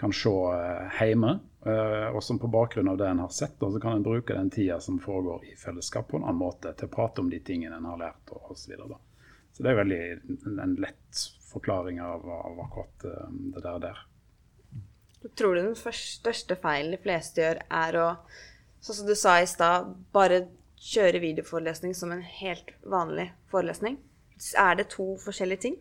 kan 0.00 0.12
se 0.12 0.32
eh, 0.32 1.00
hjemme. 1.00 1.38
Eh, 1.66 2.08
og 2.08 2.22
som 2.24 2.38
på 2.40 2.48
bakgrunn 2.48 2.88
av 2.88 2.96
det 2.98 3.08
en 3.08 3.20
har 3.20 3.28
sett, 3.28 3.58
så 3.60 3.80
kan 3.80 3.98
en 3.98 4.06
bruke 4.06 4.34
den 4.34 4.50
tida 4.50 4.80
som 4.80 4.96
foregår 4.98 5.44
i 5.52 5.56
fellesskap 5.56 6.08
på 6.08 6.16
en 6.16 6.24
annen 6.24 6.40
måte 6.40 6.72
til 6.72 6.88
å 6.88 6.94
prate 6.96 7.20
om 7.20 7.28
de 7.30 7.40
tingene 7.44 7.76
en 7.76 7.90
har 7.92 8.00
lært 8.00 8.32
osv. 8.32 8.74
Så 9.54 9.62
det 9.62 9.70
er 9.70 9.78
veldig 9.78 10.00
en 10.62 10.74
lett 10.82 11.22
forklaring 11.52 12.00
av, 12.02 12.26
av 12.26 12.60
akkurat 12.64 13.06
um, 13.06 13.52
det 13.54 13.62
der. 13.62 13.78
der. 13.86 14.02
Tror 15.38 15.54
du 15.54 15.62
den 15.62 15.76
største 15.78 16.56
feilen 16.60 16.96
de 16.96 17.00
fleste 17.00 17.40
gjør, 17.40 17.62
er 17.72 17.98
å, 18.02 18.08
sånn 18.82 18.98
som 19.00 19.08
du 19.08 19.14
sa 19.16 19.38
i 19.40 19.48
stad, 19.48 19.94
bare 20.12 20.48
kjøre 20.84 21.22
videoforelesning 21.22 21.94
som 21.96 22.12
en 22.12 22.24
helt 22.42 22.74
vanlig 22.82 23.30
forelesning? 23.52 24.00
Er 24.60 24.74
det 24.80 24.90
to 24.92 25.14
forskjellige 25.22 25.62
ting? 25.68 25.78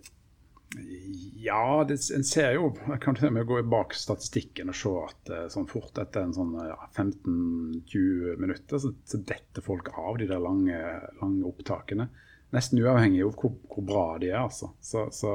Ja, 1.44 1.84
det, 1.86 2.00
en 2.16 2.24
ser 2.26 2.56
jo 2.56 2.72
Jeg 2.74 2.98
kan 3.04 3.14
til 3.14 3.28
og 3.28 3.34
med 3.36 3.46
gå 3.46 3.60
bak 3.70 3.92
statistikken 3.94 4.72
og 4.72 4.78
se 4.78 4.94
at 5.04 5.30
eh, 5.30 5.44
sånn 5.54 5.68
fort 5.70 6.00
etter 6.02 6.26
en 6.26 6.34
sånn 6.34 6.56
ja, 6.66 6.78
15-20 6.96 8.40
minutter 8.42 8.82
så, 8.82 8.90
så 9.06 9.20
detter 9.22 9.66
folk 9.66 9.92
av 9.94 10.18
de 10.22 10.30
der 10.32 10.42
lange, 10.42 10.80
lange 11.20 11.46
opptakene 11.50 12.08
nesten 12.54 12.82
uavhengig 12.84 13.24
av 13.26 13.34
hvor, 13.40 13.56
hvor 13.70 13.86
bra 13.88 14.06
de 14.22 14.32
er. 14.32 14.42
altså. 14.44 14.72
Så, 14.82 15.08
så, 15.16 15.34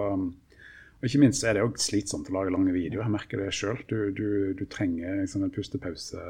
og 0.98 1.06
Ikke 1.06 1.22
minst 1.22 1.44
er 1.46 1.54
det 1.54 1.62
jo 1.62 1.72
slitsomt 1.78 2.30
å 2.30 2.36
lage 2.38 2.54
lange 2.54 2.74
videoer. 2.74 3.04
Jeg 3.06 3.14
merker 3.14 3.42
det 3.42 3.54
sjøl. 3.54 3.80
Du, 3.90 3.96
du, 4.14 4.28
du, 4.58 4.64
trenger 4.70 5.20
liksom 5.20 5.46
en 5.46 5.54
pustepause 5.54 6.24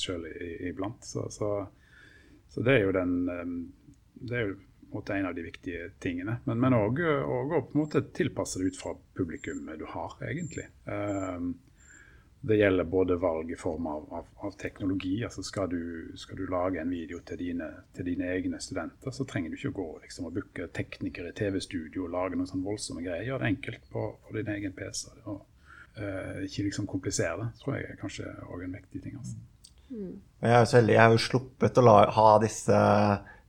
sjøl 0.00 0.26
iblant. 0.70 1.04
Så, 1.04 1.26
så, 1.34 2.64
det 2.64 2.78
er 2.78 2.84
jo 2.86 2.96
den 2.96 3.14
Det 4.20 4.36
er 4.36 4.48
jo 4.48 4.58
måte 4.90 5.14
en 5.14 5.26
av 5.26 5.34
de 5.34 5.44
viktige 5.46 5.90
tingene. 6.02 6.38
Men 6.44 6.74
òg 6.76 7.02
å 7.04 7.88
tilpasse 8.16 8.60
det 8.60 8.72
ut 8.72 8.80
fra 8.80 8.94
publikummet 9.16 9.78
du 9.78 9.86
har, 9.88 10.16
egentlig. 10.26 10.66
Um, 10.84 11.52
det 12.40 12.56
gjelder 12.56 12.84
både 12.84 13.16
valg 13.20 13.50
i 13.52 13.56
form 13.56 13.86
av, 13.86 14.06
av, 14.14 14.28
av 14.36 14.54
teknologi. 14.56 15.24
altså 15.24 15.42
skal 15.42 15.68
du, 15.68 16.12
skal 16.16 16.38
du, 16.40 16.46
lage 16.48 16.80
en 16.80 16.90
video 16.90 17.20
til 17.26 17.36
dine, 17.38 17.68
til 17.96 18.06
dine, 18.08 18.30
egne 18.32 18.60
studenter, 18.60 19.12
så 19.12 19.26
trenger 19.28 19.52
du 19.52 19.58
ikke 19.58 19.72
å 19.74 19.76
gå 19.76 19.88
liksom, 20.06 20.30
og 20.30 20.38
booke 20.38 20.70
teknikere 20.76 21.34
i 21.34 21.36
TV-studio 21.36 22.06
og 22.06 22.14
lage 22.14 22.38
noen 22.38 22.48
sånn 22.48 22.64
voldsomme 22.64 23.04
greier. 23.04 23.26
Gjør 23.28 23.44
det 23.44 23.52
enkelt 23.52 23.84
på, 23.92 24.06
på 24.24 24.36
din 24.38 24.48
egen 24.54 24.72
PC. 24.76 25.12
og 25.26 25.42
uh, 26.00 26.40
Ikke 26.46 26.64
liksom 26.70 26.88
komplisere 26.88 27.36
det. 27.42 27.50
tror 27.60 27.76
jeg 27.76 27.90
er 27.90 28.00
kanskje 28.00 28.32
òg 28.48 28.64
en 28.64 28.78
viktig 28.78 29.04
ting. 29.04 29.20
altså. 29.20 29.36
Mm. 29.90 30.16
Jeg 30.40 30.56
er 30.56 30.64
så 30.64 30.80
heldig. 30.80 30.96
Jeg 30.96 31.04
har 31.04 31.12
jo 31.18 31.24
sluppet 31.26 31.82
å 31.82 31.84
la, 31.84 31.98
ha 32.16 32.28
disse 32.40 32.82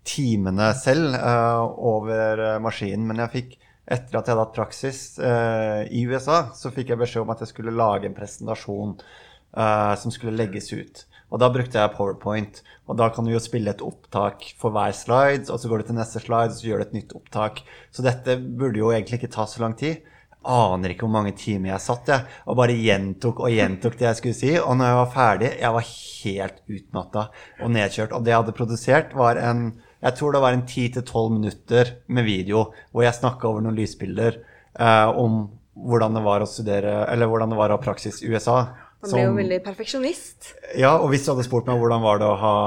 timene 0.03 0.71
selv 0.75 1.15
uh, 1.15 1.63
over 1.95 2.59
maskinen, 2.59 3.07
men 3.07 3.23
jeg 3.23 3.35
fikk 3.37 3.60
etter 3.89 4.17
at 4.17 4.27
jeg 4.27 4.35
hadde 4.35 4.45
hatt 4.45 4.55
praksis 4.55 5.01
eh, 5.19 5.87
i 5.89 6.03
USA, 6.07 6.51
så 6.55 6.71
fikk 6.73 6.93
jeg 6.93 7.01
beskjed 7.01 7.25
om 7.25 7.33
at 7.33 7.41
jeg 7.43 7.51
skulle 7.51 7.73
lage 7.75 8.07
en 8.07 8.17
presentasjon 8.17 8.93
eh, 8.99 9.93
som 9.99 10.13
skulle 10.13 10.37
legges 10.37 10.71
ut. 10.73 11.05
Og 11.31 11.39
da 11.39 11.47
brukte 11.51 11.79
jeg 11.79 11.95
PowerPoint. 11.95 12.61
Og 12.91 12.97
da 12.99 13.07
kan 13.13 13.25
du 13.25 13.31
jo 13.31 13.41
spille 13.41 13.71
et 13.71 13.83
opptak 13.83 14.49
for 14.59 14.75
hver 14.75 14.93
slide, 14.95 15.47
og 15.47 15.61
så 15.61 15.71
går 15.71 15.81
du 15.81 15.89
til 15.89 15.99
neste 15.99 16.21
slide, 16.23 16.51
og 16.51 16.59
så 16.59 16.67
gjør 16.67 16.81
du 16.81 16.87
et 16.89 16.97
nytt 16.99 17.13
opptak. 17.15 17.61
Så 17.95 18.03
dette 18.05 18.35
burde 18.41 18.81
jo 18.81 18.91
egentlig 18.91 19.21
ikke 19.21 19.31
ta 19.31 19.47
så 19.47 19.63
lang 19.63 19.77
tid. 19.79 20.03
Aner 20.41 20.91
ikke 20.91 21.05
hvor 21.05 21.13
mange 21.13 21.35
timer 21.37 21.75
jeg 21.75 21.85
satt, 21.85 22.09
jeg. 22.09 22.25
Og 22.49 22.57
bare 22.57 22.75
gjentok 22.75 23.43
og 23.45 23.53
gjentok 23.53 23.95
det 23.99 24.09
jeg 24.09 24.19
skulle 24.19 24.39
si. 24.39 24.51
Og 24.59 24.75
når 24.75 24.89
jeg 24.89 24.99
var 24.99 25.13
ferdig, 25.15 25.51
jeg 25.61 25.77
var 25.77 25.87
helt 25.93 26.61
utmatta 26.77 27.25
og 27.61 27.73
nedkjørt. 27.77 28.15
Og 28.17 28.25
det 28.25 28.33
jeg 28.33 28.43
hadde 28.43 28.57
produsert, 28.57 29.15
var 29.17 29.39
en 29.39 29.65
jeg 30.01 30.17
tror 30.17 30.35
det 30.35 30.41
var 30.43 30.55
en 30.57 30.65
10-12 30.65 31.33
minutter 31.35 31.95
med 32.09 32.25
video 32.25 32.67
hvor 32.91 33.05
jeg 33.05 33.17
snakka 33.17 33.49
over 33.49 33.65
noen 33.65 33.77
lysbilder 33.77 34.39
eh, 34.41 35.09
om 35.09 35.43
hvordan 35.71 36.17
det 36.17 36.23
var 36.25 36.43
å 36.43 36.49
studere, 36.49 36.95
eller 37.09 37.29
hvordan 37.31 37.53
det 37.53 37.59
var 37.59 37.71
å 37.71 37.77
ha 37.77 37.83
praksis 37.83 38.19
i 38.21 38.31
USA. 38.31 38.57
Han 39.01 39.13
ble 39.13 39.21
jo 39.23 39.37
veldig 39.37 39.61
perfeksjonist. 39.65 40.51
Ja, 40.77 40.97
og 40.97 41.13
hvis 41.13 41.23
du 41.25 41.31
hadde 41.31 41.45
spurt 41.47 41.69
meg 41.69 41.79
hvordan 41.81 42.03
var 42.03 42.21
det 42.21 42.27
å 42.27 42.35
ha 42.41 42.57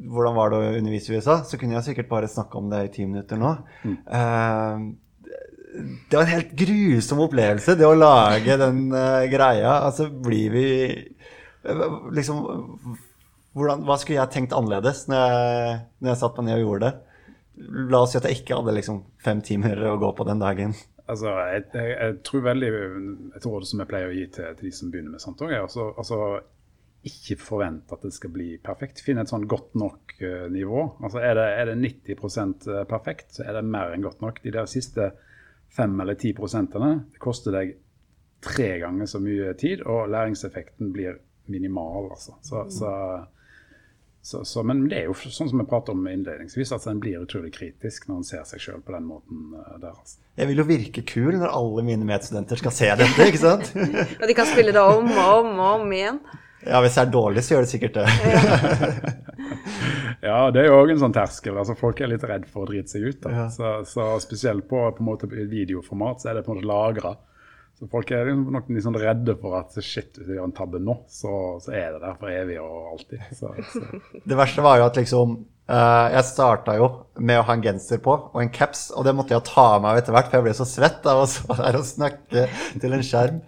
hvordan 0.00 0.36
var 0.36 0.50
det 0.50 0.58
å 0.58 0.72
undervise 0.78 1.12
i 1.12 1.18
USA, 1.18 1.40
så 1.44 1.58
kunne 1.60 1.76
jeg 1.76 1.90
sikkert 1.90 2.08
bare 2.10 2.30
snakke 2.30 2.58
om 2.58 2.70
det 2.72 2.86
i 2.86 2.92
ti 2.94 3.06
minutter 3.06 3.38
nå. 3.40 3.52
Mm. 3.84 3.98
Uh, 4.08 5.20
det 6.10 6.16
var 6.16 6.24
en 6.24 6.32
helt 6.32 6.54
grusom 6.58 7.20
opplevelse, 7.26 7.76
det 7.78 7.86
å 7.86 7.98
lage 7.98 8.56
den 8.58 8.86
uh, 8.94 9.26
greia. 9.30 9.76
Altså, 9.84 10.08
blir 10.10 10.54
vi 10.54 10.66
uh, 11.68 11.84
Liksom 12.16 12.40
hvordan, 13.56 13.84
hva 13.86 13.96
skulle 13.98 14.20
jeg 14.20 14.32
tenkt 14.34 14.54
annerledes 14.56 15.06
når 15.10 15.24
jeg, 15.24 15.80
når 15.98 16.12
jeg 16.12 16.20
satt 16.22 16.38
meg 16.38 16.48
ned 16.48 16.60
og 16.60 16.66
gjorde 16.66 16.90
det? 16.90 17.26
La 17.90 18.04
oss 18.04 18.14
si 18.14 18.20
at 18.20 18.28
jeg 18.28 18.40
ikke 18.40 18.60
hadde 18.60 18.76
liksom 18.76 19.02
fem 19.20 19.42
timer 19.44 19.82
å 19.90 19.98
gå 20.00 20.12
på 20.16 20.26
den 20.28 20.40
dagen. 20.40 20.76
Altså, 21.10 21.32
jeg, 21.50 21.66
jeg, 21.74 21.90
jeg 21.96 22.16
tror 22.26 22.44
veldig 22.46 22.70
Et 23.36 23.46
råd 23.46 23.66
som 23.66 23.82
jeg 23.82 23.90
pleier 23.90 24.12
å 24.12 24.14
gi 24.14 24.28
til, 24.30 24.54
til 24.56 24.68
de 24.68 24.72
som 24.76 24.92
begynner 24.92 25.16
med 25.16 25.22
sånt, 25.22 25.42
er 25.42 25.58
altså, 25.64 25.90
altså 25.98 26.20
ikke 27.06 27.38
forvente 27.40 27.96
at 27.96 28.04
det 28.04 28.12
skal 28.12 28.32
bli 28.34 28.48
perfekt. 28.62 29.00
Finn 29.04 29.20
et 29.20 29.30
sånn 29.30 29.48
godt 29.48 29.74
nok 29.80 30.14
uh, 30.20 30.46
nivå. 30.52 30.84
Altså 31.00 31.22
er 31.24 31.34
det, 31.38 31.46
er 31.56 31.70
det 31.70 31.76
90 31.80 32.12
eh, 32.12 32.82
perfekt, 32.88 33.30
så 33.36 33.46
er 33.46 33.56
det 33.56 33.64
mer 33.66 33.94
enn 33.94 34.04
godt 34.04 34.20
nok. 34.24 34.42
De 34.44 34.52
der 34.54 34.68
siste 34.70 35.10
5 35.76 35.96
eller 36.04 36.18
10 36.18 36.36
prosentene 36.36 36.90
det 37.12 37.22
koster 37.22 37.56
deg 37.56 37.76
tre 38.44 38.70
ganger 38.82 39.08
så 39.08 39.20
mye 39.20 39.52
tid, 39.60 39.82
og 39.84 40.08
læringseffekten 40.12 40.92
blir 40.92 41.18
minimal. 41.50 42.10
Altså. 42.14 42.36
Så, 42.44 42.66
så 42.72 42.92
så, 44.22 44.42
så, 44.44 44.62
men 44.66 44.82
det 44.90 44.98
er 44.98 45.06
jo 45.08 45.14
sånn 45.16 45.48
som 45.48 45.62
vi 45.62 45.66
prater 45.68 45.96
om 45.96 46.04
innledningsvis, 46.04 46.74
at 46.76 46.84
en 46.90 47.00
blir 47.00 47.22
utrolig 47.22 47.54
kritisk 47.54 48.04
når 48.08 48.20
en 48.20 48.26
ser 48.28 48.44
seg 48.48 48.60
sjøl 48.60 48.82
på 48.84 48.92
den 48.92 49.08
måten 49.08 49.54
uh, 49.56 49.78
der. 49.80 49.94
Altså. 49.94 50.20
Jeg 50.36 50.50
vil 50.50 50.60
jo 50.60 50.66
virke 50.68 51.04
kul 51.08 51.38
når 51.40 51.48
alle 51.48 51.86
mine 51.88 52.08
medstudenter 52.08 52.60
skal 52.60 52.74
se 52.76 52.92
dette, 53.00 53.26
ikke 53.30 53.40
sant? 53.40 53.72
og 54.20 54.28
de 54.28 54.36
kan 54.36 54.48
spille 54.50 54.76
det 54.76 54.84
om 54.84 55.08
og 55.08 55.32
om 55.40 55.50
og 55.56 55.86
om 55.86 55.96
igjen. 55.96 56.20
Ja, 56.60 56.82
hvis 56.84 56.98
det 56.98 57.06
er 57.06 57.14
dårlig, 57.14 57.44
så 57.46 57.54
gjør 57.54 57.64
det 57.64 57.72
sikkert 57.72 57.96
det. 57.96 58.08
Ja, 60.20 60.50
det 60.52 60.60
er 60.60 60.66
jo 60.68 60.80
òg 60.82 60.90
en 60.92 61.00
sånn 61.00 61.14
terskel. 61.16 61.56
altså 61.56 61.72
Folk 61.78 62.00
er 62.02 62.10
litt 62.12 62.24
redd 62.28 62.44
for 62.50 62.66
å 62.66 62.68
drite 62.68 62.92
seg 62.92 63.06
ut. 63.08 63.18
da. 63.24 63.30
Ja. 63.32 63.46
Så, 63.52 63.70
så 63.88 64.12
spesielt 64.20 64.66
på, 64.68 64.82
på 64.92 65.00
en 65.00 65.08
måte 65.08 65.28
videoformat 65.30 66.20
så 66.20 66.30
er 66.30 66.38
det 66.38 66.44
på 66.44 66.52
en 66.52 66.60
måte 66.60 66.68
lagra. 66.68 67.14
Så 67.80 67.86
folk 67.88 68.10
er 68.12 68.26
liksom 68.28 68.50
nok 68.52 68.66
litt 68.68 68.84
sånn 68.84 68.96
redde 69.00 69.34
for 69.40 69.56
at 69.56 69.72
shit, 69.80 70.10
hvis 70.18 70.28
jeg 70.28 70.36
gjør 70.36 70.50
en 70.50 70.56
tabbe 70.56 70.80
nå, 70.84 70.98
så, 71.08 71.32
så 71.64 71.72
er 71.72 71.94
det 71.94 72.02
der 72.02 72.18
for 72.20 72.28
evig 72.28 72.58
og 72.60 72.90
alltid. 72.90 73.22
Så, 73.38 73.54
så. 73.72 74.00
Det 74.28 74.36
verste 74.36 74.64
var 74.66 74.76
jo 74.76 74.84
at 74.90 74.98
liksom 75.00 75.32
uh, 75.40 76.08
Jeg 76.12 76.26
starta 76.28 76.74
jo 76.76 76.90
med 77.24 77.40
å 77.40 77.46
ha 77.48 77.56
en 77.56 77.64
genser 77.64 78.02
på 78.04 78.12
og 78.18 78.36
en 78.42 78.52
caps, 78.52 78.90
og 78.92 79.08
det 79.08 79.14
måtte 79.16 79.32
jeg 79.32 79.46
ta 79.48 79.64
av 79.78 79.86
meg 79.86 80.02
etter 80.02 80.12
hvert, 80.12 80.28
for 80.28 80.40
jeg 80.42 80.48
ble 80.50 80.54
så 80.60 80.68
svett 80.68 81.08
av 81.08 81.22
å 81.22 81.30
stå 81.32 81.56
der 81.62 81.80
og 81.80 81.88
snakke 81.88 82.44
til 82.84 82.98
en 82.98 83.06
skjerm. 83.06 83.40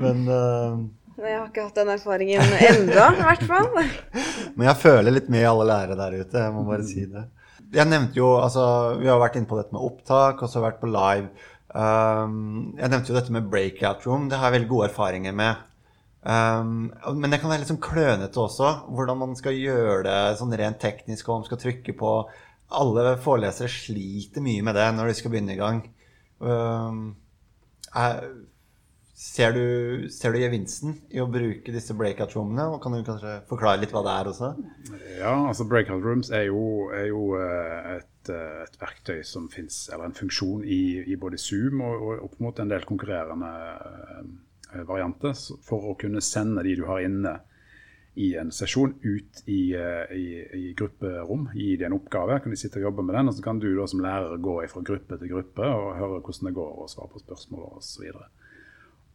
Men, 0.00 0.24
eh, 0.24 0.80
Jeg 1.20 1.36
har 1.36 1.46
ikke 1.50 1.68
hatt 1.68 1.82
den 1.82 1.92
erfaringen 1.98 2.56
ennå, 2.70 3.06
i 3.12 3.28
hvert 3.28 3.44
fall. 3.44 3.70
men 4.56 4.70
jeg 4.70 4.82
føler 4.86 5.18
litt 5.18 5.28
med 5.28 5.44
alle 5.52 5.68
lærere 5.68 6.00
der 6.00 6.16
ute, 6.16 6.46
jeg 6.46 6.56
må 6.56 6.64
bare 6.64 6.88
si 6.88 7.04
det. 7.12 7.28
Jeg 7.76 7.92
nevnte 7.92 8.16
jo, 8.18 8.32
altså, 8.40 8.96
Vi 8.98 9.12
har 9.12 9.20
vært 9.20 9.36
inne 9.36 9.52
på 9.52 9.60
dette 9.60 9.76
med 9.76 9.84
opptak, 9.84 10.40
og 10.40 10.48
så 10.48 10.64
vært 10.64 10.80
på 10.80 10.88
live. 10.88 11.28
Um, 11.70 12.72
jeg 12.78 12.90
nevnte 12.90 13.12
jo 13.12 13.16
dette 13.16 13.34
med 13.34 13.48
breakout 13.50 14.06
room. 14.06 14.28
Det 14.30 14.38
har 14.38 14.50
jeg 14.50 14.58
veldig 14.58 14.70
gode 14.72 14.88
erfaringer 14.90 15.36
med. 15.36 15.66
Um, 16.20 16.90
men 17.16 17.32
det 17.32 17.40
kan 17.40 17.52
være 17.52 17.62
litt 17.62 17.70
sånn 17.70 17.80
klønete 17.80 18.42
også, 18.42 18.74
hvordan 18.92 19.22
man 19.22 19.32
skal 19.38 19.56
gjøre 19.56 20.02
det 20.04 20.18
sånn 20.36 20.52
rent 20.58 20.80
teknisk, 20.82 21.28
og 21.28 21.40
man 21.40 21.48
skal 21.48 21.62
trykke 21.62 21.96
på 21.96 22.14
Alle 22.70 23.16
forelesere 23.18 23.66
sliter 23.66 24.44
mye 24.44 24.62
med 24.62 24.76
det 24.78 24.84
når 24.94 25.08
de 25.10 25.14
skal 25.18 25.32
begynne 25.32 25.56
i 25.56 25.58
gang. 25.58 25.80
Um, 26.38 27.16
er, 27.98 28.20
ser, 29.18 29.56
du, 29.56 30.06
ser 30.14 30.30
du 30.30 30.38
gevinsten 30.38 30.94
i 31.10 31.18
å 31.18 31.26
bruke 31.26 31.74
disse 31.74 31.96
breakout 31.98 32.36
roomene? 32.36 32.68
Og 32.70 32.78
kan 32.84 32.94
du 32.94 33.02
kanskje 33.02 33.40
forklare 33.50 33.82
litt 33.82 33.90
hva 33.94 34.04
det 34.06 34.14
er 34.14 34.30
også? 34.30 34.52
Ja, 35.18 35.34
altså 35.34 35.66
Breakout 35.66 36.06
rooms 36.06 36.30
er 36.30 36.46
jo, 36.46 36.62
er 36.94 37.10
jo 37.10 37.24
eh, 37.40 38.06
et, 38.20 38.30
eh, 38.32 38.62
et 38.64 38.80
verktøy 38.80 39.22
som 39.24 39.48
fins, 39.48 39.88
eller 39.92 40.06
en 40.06 40.16
funksjon 40.16 40.64
i, 40.64 41.02
i 41.06 41.16
både 41.16 41.38
Zoom 41.38 41.80
og, 41.80 42.02
og 42.02 42.24
opp 42.28 42.40
mot 42.40 42.58
en 42.58 42.68
del 42.68 42.84
konkurrerende 42.88 43.50
uh, 43.50 44.82
varianter 44.86 45.34
for 45.64 45.90
å 45.90 45.96
kunne 45.98 46.20
sende 46.20 46.62
de 46.62 46.76
du 46.78 46.84
har 46.86 47.00
inne 47.02 47.40
i 48.20 48.34
en 48.36 48.50
sesjon, 48.52 48.92
ut 49.02 49.42
i, 49.46 49.74
uh, 49.76 50.10
i, 50.12 50.26
i 50.58 50.74
grupperom. 50.76 51.48
Gi 51.54 51.76
dem 51.80 51.92
en 51.92 52.00
oppgave, 52.00 52.40
kan 52.42 52.52
de 52.52 52.58
sitte 52.60 52.80
og 52.80 52.90
jobbe 52.90 53.06
med 53.06 53.16
den. 53.16 53.30
Og 53.30 53.38
så 53.38 53.46
kan 53.46 53.62
du 53.62 53.70
da 53.76 53.86
som 53.88 54.02
lærer 54.04 54.42
gå 54.42 54.58
fra 54.68 54.84
gruppe 54.84 55.18
til 55.18 55.32
gruppe 55.32 55.70
og 55.70 55.96
høre 55.96 56.20
hvordan 56.20 56.50
det 56.50 56.56
går, 56.58 56.76
og 56.84 56.92
svare 56.92 57.14
på 57.14 57.24
spørsmål 57.24 57.80
osv. 57.80 58.12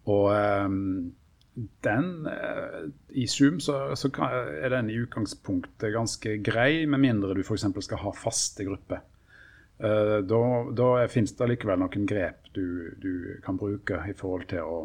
Og 0.05 0.27
ehm, 0.33 1.13
den 1.55 2.27
eh, 2.27 2.87
I 3.15 3.27
Zoom 3.27 3.59
så, 3.63 3.95
så 3.95 4.11
er 4.19 4.69
den 4.73 4.89
i 4.91 4.97
utgangspunktet 4.99 5.93
ganske 5.93 6.37
grei, 6.43 6.85
med 6.85 7.03
mindre 7.03 7.35
du 7.37 7.43
f.eks. 7.45 7.67
skal 7.87 8.01
ha 8.03 8.11
faste 8.15 8.67
grupper. 8.67 9.03
Eh, 9.79 10.17
da 10.27 10.41
da 10.75 10.89
finnes 11.11 11.35
det 11.35 11.49
likevel 11.51 11.81
noen 11.81 12.05
grep 12.07 12.51
du, 12.55 12.95
du 13.01 13.11
kan 13.43 13.57
bruke 13.59 13.99
i 14.07 14.15
forhold 14.15 14.47
til 14.51 14.63
å 14.63 14.77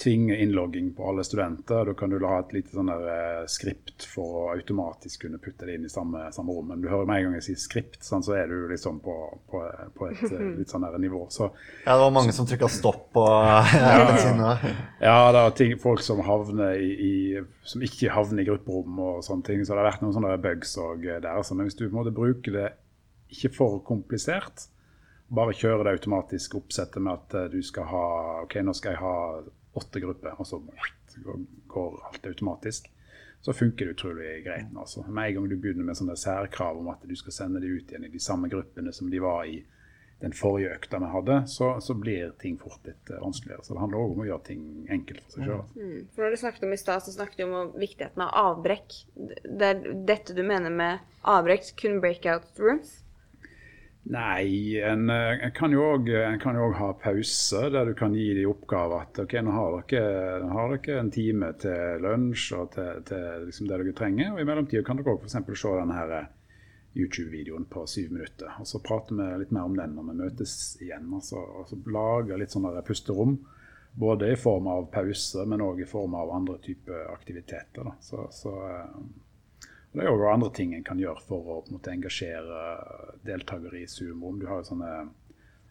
tvinge 0.00 0.36
innlogging 0.36 0.94
på 0.96 1.08
alle 1.08 1.24
studenter. 1.24 1.84
Da 1.84 1.94
kan 1.94 2.10
du 2.10 2.18
ha 2.24 2.38
et 2.40 2.52
lite 2.56 2.72
sånn 2.72 2.88
der, 2.88 3.02
eh, 3.12 3.46
skript 3.50 4.06
for 4.08 4.38
å 4.40 4.44
automatisk 4.54 5.26
kunne 5.26 5.40
putte 5.42 5.68
det 5.68 5.76
inn 5.76 5.84
i 5.84 5.92
samme, 5.92 6.26
samme 6.32 6.54
rom. 6.56 6.70
Men 6.72 6.80
du 6.80 6.88
hører 6.88 7.08
med 7.08 7.20
en 7.20 7.28
gang 7.28 7.36
jeg 7.40 7.46
sier 7.50 7.60
skript, 7.64 8.00
sånn, 8.06 8.24
så 8.24 8.36
er 8.40 8.48
du 8.48 8.68
liksom 8.70 9.02
på, 9.04 9.16
på, 9.52 9.62
på 9.98 10.08
et 10.08 10.24
eh, 10.30 10.46
litt 10.60 10.72
sånn 10.72 10.86
der 10.86 10.98
nivå. 11.02 11.26
Så 11.30 11.50
Ja, 11.84 11.94
det 11.94 12.00
var 12.06 12.16
mange 12.16 12.34
som 12.36 12.48
trykka 12.48 12.70
stopp 12.72 13.10
på 13.12 13.26
appen 13.28 14.42
ja. 14.44 14.56
Ja, 15.10 15.18
det 15.32 15.44
er 15.44 15.56
ting, 15.58 15.76
folk 15.80 16.02
som 16.06 16.24
havner 16.24 16.80
i, 16.80 16.90
i 16.90 17.14
som 17.62 17.84
ikke 17.84 18.12
havner 18.14 18.42
i 18.42 18.48
grupperom 18.48 18.98
og 19.04 19.24
sånne 19.26 19.46
ting. 19.46 19.64
Så 19.64 19.74
det 19.74 19.84
har 19.84 19.92
vært 19.92 20.04
noen 20.04 20.16
sånne 20.16 20.36
bugs 20.42 20.76
og 20.80 21.04
der. 21.04 21.32
Altså. 21.34 21.54
Men 21.54 21.68
hvis 21.68 21.78
du 21.78 21.86
på 21.86 21.92
en 21.92 22.00
måte 22.00 22.16
bruker 22.16 22.56
det 22.56 22.68
ikke 23.30 23.52
for 23.54 23.80
komplisert, 23.86 24.66
bare 25.30 25.54
kjører 25.54 25.86
det 25.86 25.94
automatisk 25.98 26.56
oppsettet 26.58 27.02
med 27.02 27.14
at 27.14 27.36
eh, 27.38 27.50
du 27.52 27.62
skal 27.62 27.86
ha 27.90 28.04
OK, 28.42 28.56
nå 28.66 28.74
skal 28.76 28.96
jeg 28.96 29.02
ha 29.02 29.16
åtte 29.74 30.00
grupper, 30.02 30.34
og 30.40 30.46
så 30.46 30.58
går- 31.24 31.46
går 31.68 32.00
alt 32.08 32.26
automatisk. 32.26 32.90
Så 33.40 33.52
funker 33.56 33.86
det 33.86 33.94
utrolig 33.96 34.44
greit. 34.44 34.66
Altså. 34.76 35.02
Med 35.08 35.28
en 35.28 35.34
gang 35.34 35.48
du 35.48 35.56
begynner 35.56 35.84
med 35.84 35.96
sånne 35.96 36.16
særkrav 36.16 36.78
om 36.78 36.88
at 36.92 37.00
du 37.08 37.14
skal 37.16 37.32
sende 37.32 37.60
det 37.60 37.68
ut 37.72 37.90
igjen 37.92 38.04
i 38.04 38.08
de 38.12 38.18
samme 38.20 38.48
gruppene 38.52 38.92
som 38.92 39.08
de 39.10 39.18
var 39.18 39.44
i 39.48 39.62
den 40.20 40.32
forrige 40.36 40.74
økta 40.76 40.98
vi 41.00 41.08
hadde, 41.08 41.36
så, 41.48 41.80
så 41.80 41.94
blir 41.96 42.34
ting 42.38 42.58
fort 42.60 42.84
litt 42.84 43.08
eh, 43.10 43.16
vanskeligere. 43.22 43.64
Så 43.64 43.72
det 43.72 43.80
handler 43.80 44.02
òg 44.02 44.10
om 44.12 44.20
å 44.20 44.26
gjøre 44.28 44.44
ting 44.44 44.66
enkelt 44.92 45.22
for 45.24 45.32
seg 45.32 45.46
sjøl. 45.48 45.62
Mm. 45.80 46.02
For 46.12 46.22
når 46.26 46.30
du 46.30 46.40
snakket 46.42 46.66
om 46.68 46.72
i 46.76 46.80
stad, 46.82 47.02
så 47.06 47.14
snakket 47.14 47.40
du 47.40 47.44
om 47.48 47.72
viktigheten 47.80 48.20
av 48.26 48.34
avbrekk. 48.42 48.98
Det 49.16 49.70
er 49.70 49.80
dette 50.10 50.36
du 50.36 50.42
mener 50.44 50.68
med 50.70 50.98
avbrekk, 51.24 51.72
kun 51.80 51.96
breakout 52.04 52.60
rooms? 52.60 52.98
Nei, 54.02 54.80
en, 54.80 55.10
eh, 55.10 55.44
en 55.44 55.52
kan 55.52 55.72
jo 55.72 55.84
òg 55.84 56.08
ha 56.78 56.88
pause 56.98 57.68
der 57.70 57.84
du 57.84 57.94
kan 57.94 58.14
gi 58.16 58.32
de 58.34 58.46
oppgaver 58.48 59.04
at 59.04 59.20
ok, 59.22 59.36
nå 59.44 59.52
har 59.54 59.76
dere, 59.76 60.40
nå 60.40 60.48
har 60.56 60.72
dere 60.72 61.02
en 61.02 61.12
time 61.14 61.52
til 61.60 62.00
lunsj 62.02 62.46
og 62.56 62.72
til, 62.74 63.04
til 63.06 63.44
liksom 63.46 63.68
det 63.68 63.76
dere 63.82 63.96
trenger. 64.00 64.32
Og 64.32 64.40
i 64.40 64.48
mellomtida 64.48 64.82
kan 64.86 64.98
dere 64.98 65.14
òg 65.14 65.26
f.eks. 65.26 65.36
se 65.36 65.74
denne 65.76 66.04
eh, 66.16 66.28
YouTube-videoen 66.96 67.68
på 67.70 67.86
syv 67.86 68.10
minutter. 68.16 68.56
Og 68.58 68.66
så 68.66 68.80
prater 68.82 69.14
vi 69.14 69.28
litt 69.44 69.54
mer 69.54 69.68
om 69.68 69.76
den 69.78 69.94
når 69.94 70.08
vi 70.08 70.18
møtes 70.24 70.54
igjen. 70.80 71.06
Altså, 71.14 71.38
og 71.60 71.68
så 71.70 71.78
lager 71.86 72.40
litt 72.40 72.56
sånne 72.56 72.82
pusterom. 72.86 73.36
Både 74.00 74.30
i 74.32 74.38
form 74.38 74.68
av 74.70 74.86
pause, 74.90 75.44
men 75.50 75.62
òg 75.66 75.82
i 75.82 75.88
form 75.88 76.14
av 76.14 76.30
andre 76.34 76.58
typer 76.62 77.10
aktiviteter. 77.12 77.84
Da. 77.84 77.94
Så, 78.00 78.26
så, 78.34 78.54
og 79.90 79.98
det 79.98 80.04
er 80.06 80.10
jo 80.12 80.28
andre 80.30 80.50
ting 80.54 80.74
en 80.74 80.84
kan 80.86 80.98
gjøre 81.02 81.22
for 81.26 81.40
å 81.40 81.60
på 81.64 81.72
en 81.72 81.78
måte, 81.78 81.90
engasjere 81.90 82.60
deltakere 83.26 83.80
i 83.80 83.88
Zoom-rom. 83.90 84.38
Du 84.38 84.46
har 84.46 84.60
jo 84.62 84.68
sånne 84.70 84.92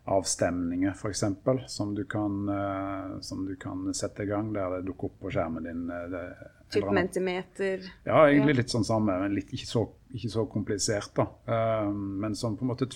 avstemninger 0.09 0.91
f.eks. 0.91 1.23
Som, 1.67 1.95
du 1.95 2.03
kan, 2.09 2.49
eh, 2.49 3.19
som 3.21 3.45
du 3.45 3.55
kan 3.55 3.93
sette 3.93 4.23
i 4.23 4.29
gang 4.29 4.53
der 4.53 4.77
det 4.77 4.87
dukker 4.87 5.09
opp 5.11 5.19
på 5.21 5.31
skjermen 5.33 5.63
din. 5.67 5.89
eh, 5.89 6.07
Det, 6.09 6.23
Typ 6.69 6.91
mentimeter? 6.93 7.85
ja, 8.05 8.17
egentlig 8.29 8.55
litt 8.59 8.69
sånn 8.69 8.85
samme, 8.85 9.15
men 9.23 9.33
litt, 9.33 9.49
ikke, 9.53 9.65
så, 9.65 9.87
ikke 10.13 10.29
så 10.29 10.45
komplisert. 10.49 11.13
da. 11.17 11.25
Eh, 11.47 11.91
men 11.93 12.35
som 12.35 12.57
på 12.57 12.65
en 12.65 12.73
måte 12.73 12.89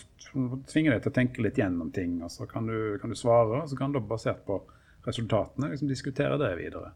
tvinger 0.69 0.93
deg 0.93 1.01
til 1.03 1.11
å 1.11 1.15
tenke 1.15 1.41
litt 1.45 1.57
gjennom 1.57 1.91
ting. 1.93 2.19
og 2.23 2.31
Så 2.31 2.45
kan 2.49 2.67
du, 2.67 2.97
kan 3.01 3.09
du 3.09 3.15
svare, 3.17 3.63
og 3.63 3.69
så 3.69 3.77
kan 3.77 3.91
du 3.93 3.99
basert 3.99 4.45
på 4.45 4.61
resultatene 5.05 5.71
liksom 5.71 5.89
diskutere 5.89 6.37
det 6.37 6.55
videre. 6.57 6.93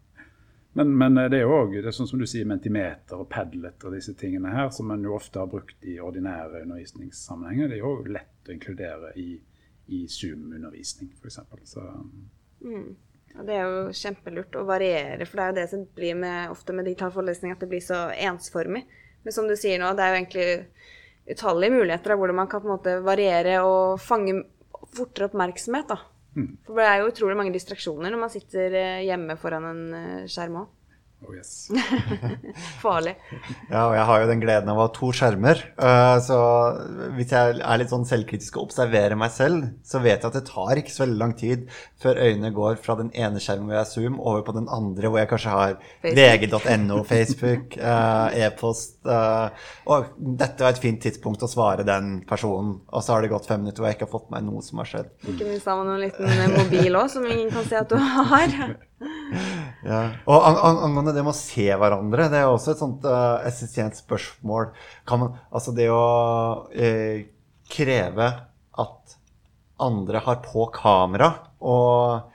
Men, 0.77 0.97
men 0.97 1.17
eh, 1.17 1.29
det 1.29 1.39
er 1.39 1.47
jo 1.47 1.55
òg 1.57 1.71
sånn 1.89 2.09
som 2.09 2.21
du 2.21 2.27
sier, 2.29 2.45
mentimeter 2.45 3.17
og 3.17 3.25
Padlet 3.33 3.81
og 3.87 3.95
disse 3.97 4.13
tingene 4.19 4.51
her, 4.53 4.67
som 4.69 4.91
en 4.93 5.07
jo 5.07 5.15
ofte 5.17 5.41
har 5.41 5.49
brukt 5.49 5.81
i 5.81 5.95
ordinære 5.97 6.61
undervisningssammenhenger. 6.67 7.71
Det 7.71 7.79
er 7.79 7.81
jo 7.81 8.13
lett 8.13 8.51
å 8.51 8.53
inkludere 8.53 9.09
i, 9.17 9.31
i 9.97 10.03
Zoom-undervisning, 10.05 11.15
f.eks. 11.17 11.39
Mm. 12.61 12.91
Det 13.37 13.55
er 13.55 13.65
jo 13.65 13.95
kjempelurt 13.97 14.59
å 14.61 14.67
variere, 14.69 15.25
for 15.25 15.39
det 15.39 15.47
er 15.47 15.49
jo 15.49 15.57
det 15.57 15.65
som 15.73 15.87
blir 15.97 16.21
med, 16.21 16.53
ofte 16.53 16.77
med 16.77 16.85
digital 16.85 17.15
forelesning, 17.15 17.57
at 17.57 17.65
det 17.65 17.71
blir 17.73 17.81
så 17.81 18.03
ensformig. 18.13 18.85
Men 19.25 19.33
som 19.33 19.49
du 19.49 19.57
sier 19.57 19.81
nå, 19.81 19.89
det 19.97 20.05
er 20.05 20.13
jo 20.13 20.19
egentlig 20.21 20.47
utallige 21.33 21.73
muligheter 21.73 22.13
av 22.13 22.21
hvordan 22.21 22.37
man 22.43 22.53
kan 22.53 22.61
på 22.61 22.69
en 22.69 22.75
måte 22.75 22.95
variere 23.01 23.57
og 23.65 23.97
fange 23.97 24.43
fortere 24.93 25.31
oppmerksomhet. 25.31 25.89
da. 25.89 25.97
For 26.67 26.79
det 26.79 26.87
er 26.87 27.01
jo 27.01 27.11
utrolig 27.11 27.37
mange 27.39 27.53
distraksjoner 27.55 28.13
når 28.13 28.21
man 28.21 28.33
sitter 28.33 28.75
eh, 28.77 29.05
hjemme 29.07 29.37
foran 29.41 29.69
en 29.71 29.83
eh, 29.97 30.25
skjerm 30.29 30.61
òg. 30.63 30.73
Oh 31.25 31.33
yes. 31.33 31.69
Farlig. 32.83 33.15
Ja, 33.71 33.81
og 33.89 33.95
jeg 33.97 34.03
har 34.07 34.21
jo 34.21 34.27
den 34.29 34.41
gleden 34.43 34.69
av 34.71 34.77
å 34.79 34.85
ha 34.85 34.91
to 34.95 35.09
skjermer. 35.15 35.59
eh, 35.81 36.17
Så 36.23 36.37
hvis 37.17 37.31
jeg 37.33 37.57
er 37.59 37.79
litt 37.81 37.91
sånn 37.91 38.05
selvkritisk 38.07 38.57
og 38.59 38.67
observerer 38.69 39.17
meg 39.19 39.31
selv, 39.35 39.65
så 39.87 39.99
vet 40.03 40.21
jeg 40.23 40.29
at 40.29 40.37
det 40.37 40.43
tar 40.47 40.79
ikke 40.79 40.93
så 40.93 41.03
veldig 41.03 41.17
lang 41.19 41.33
tid 41.39 41.65
før 41.99 42.19
øynene 42.21 42.51
går 42.55 42.77
fra 42.83 42.95
den 42.99 43.09
ene 43.17 43.41
skjermen 43.43 43.67
hvor 43.67 43.75
jeg 43.79 43.83
er 43.83 43.91
Zoom, 43.91 44.19
over 44.21 44.45
på 44.47 44.55
den 44.55 44.69
andre 44.71 45.09
hvor 45.11 45.19
jeg 45.19 45.31
kanskje 45.33 45.55
har 45.55 45.75
vg.no, 46.05 47.01
Facebook, 47.09 47.77
eh, 47.77 48.39
e-post. 48.45 48.97
eh, 49.05 49.67
Og 49.89 50.11
dette 50.39 50.63
var 50.63 50.75
et 50.75 50.83
fint 50.83 51.01
tidspunkt 51.03 51.43
å 51.43 51.51
svare 51.51 51.83
den 51.87 52.21
personen. 52.29 52.77
Og 52.93 53.03
så 53.03 53.15
har 53.17 53.25
det 53.25 53.33
gått 53.33 53.49
fem 53.49 53.61
minutter 53.65 53.81
hvor 53.83 53.89
jeg 53.91 53.97
ikke 53.99 54.07
har 54.07 54.15
fått 54.15 54.31
meg 54.33 54.45
noe 54.47 54.63
som 54.65 54.79
har 54.83 54.89
skjedd. 54.93 55.11
Ikke 55.27 55.49
minst 55.49 55.67
har 55.67 55.81
man 55.81 55.95
en 55.97 56.03
liten 56.05 56.55
mobil 56.55 57.01
òg, 57.01 57.09
som 57.11 57.25
ingen 57.27 57.51
kan 57.53 57.65
se 57.67 57.81
at 57.81 57.89
du 57.91 57.97
har. 57.97 58.47
Ja. 59.85 60.01
Og 60.25 60.45
an 60.47 60.57
ang 60.57 60.79
angående 60.87 61.13
det 61.15 61.23
med 61.25 61.35
å 61.35 61.37
se 61.37 61.67
hverandre, 61.69 62.29
det 62.31 62.41
er 62.41 62.49
også 62.49 62.73
et 62.73 62.81
sånt 62.81 63.05
uh, 63.05 63.37
essensielt 63.47 63.99
spørsmål. 63.99 64.71
Man, 65.11 65.35
altså 65.51 65.73
det 65.77 65.89
å 65.93 66.01
uh, 66.71 67.19
kreve 67.71 68.31
at 68.81 69.17
andre 69.83 70.23
har 70.25 70.41
på 70.45 70.65
kamera, 70.73 71.29
og 71.61 72.31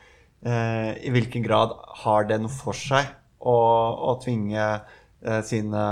uh, 0.47 0.91
i 0.95 1.13
hvilken 1.15 1.45
grad 1.47 1.75
har 2.05 2.31
det 2.31 2.39
noe 2.45 2.53
for 2.53 2.79
seg 2.79 3.11
å, 3.43 3.59
å 4.13 4.19
tvinge 4.23 4.75
sine 5.47 5.83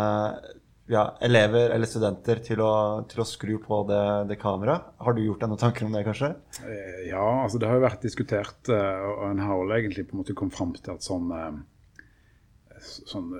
ja, 0.90 1.04
elever 1.22 1.70
eller 1.70 1.86
studenter 1.86 2.40
til 2.44 2.60
å, 2.64 2.72
til 3.10 3.22
å 3.22 3.26
skru 3.28 3.56
på 3.62 3.80
det, 3.88 4.02
det 4.30 4.38
kameraet? 4.42 4.94
Har 5.04 5.14
du 5.14 5.22
gjort 5.22 5.44
deg 5.44 5.52
noen 5.52 5.62
tanker 5.62 5.86
om 5.86 5.94
det, 5.94 6.04
kanskje? 6.08 6.32
Eh, 6.66 7.02
Ja, 7.10 7.26
altså 7.44 7.60
det 7.60 7.70
har 7.70 7.78
jo 7.78 7.86
vært 7.86 8.06
diskutert, 8.06 8.70
eh, 8.72 9.04
og 9.12 9.28
en 9.30 9.42
har 9.44 9.60
vel 9.62 9.76
egentlig 9.78 10.08
på 10.08 10.16
en 10.16 10.22
måte 10.24 10.36
kommet 10.38 10.56
fram 10.56 10.74
til 10.76 10.94
at 10.94 11.06
sånn, 11.06 11.30
eh, 11.36 12.80
sånn 12.80 13.30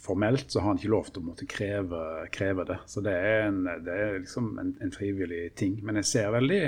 formelt 0.00 0.50
så 0.50 0.62
har 0.62 0.72
han 0.72 0.80
ikke 0.80 0.92
lov 0.94 1.10
til 1.12 1.22
å 1.22 1.28
måtte 1.28 1.48
kreve, 1.50 2.02
kreve 2.34 2.66
det. 2.68 2.78
Så 2.90 3.04
det 3.04 3.14
er, 3.14 3.40
en, 3.46 3.62
det 3.84 3.94
er 3.94 4.18
liksom 4.18 4.54
en, 4.58 4.74
en, 4.80 4.94
frivillig 4.94 5.42
ting. 5.60 5.78
Men 5.84 6.00
jeg 6.00 6.08
ser 6.08 6.30
veldig, 6.32 6.62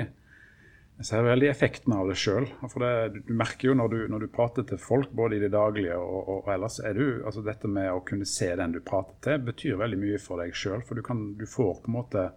jeg 1.01 1.07
ser 1.07 1.23
veldig 1.25 1.47
effekten 1.49 1.95
av 1.97 2.11
det 2.11 2.15
sjøl. 2.21 2.45
Du 2.61 3.31
merker 3.33 3.71
jo 3.71 3.73
når 3.77 3.89
du, 3.89 3.97
når 4.13 4.25
du, 4.25 4.27
prater 4.33 4.65
til 4.69 4.77
folk, 4.77 5.09
både 5.17 5.39
i 5.39 5.41
det 5.41 5.49
daglige 5.55 5.97
og, 5.97 6.19
og, 6.19 6.43
og 6.45 6.51
ellers, 6.53 6.77
er 6.85 6.93
du, 6.93 7.23
altså 7.25 7.41
dette 7.45 7.71
med 7.71 7.89
å 7.89 8.03
kunne 8.05 8.27
se 8.29 8.51
den 8.59 8.75
du 8.75 8.83
prater 8.85 9.17
til, 9.25 9.41
betyr 9.49 9.79
veldig 9.81 9.97
mye 9.97 10.21
for 10.21 10.43
deg 10.43 10.53
sjøl. 10.53 10.83
For 10.85 10.99
du, 10.99 11.01
kan, 11.05 11.31
du 11.39 11.47
får 11.49 11.81
på 11.81 11.91
en 11.91 11.97
måte 11.97 12.29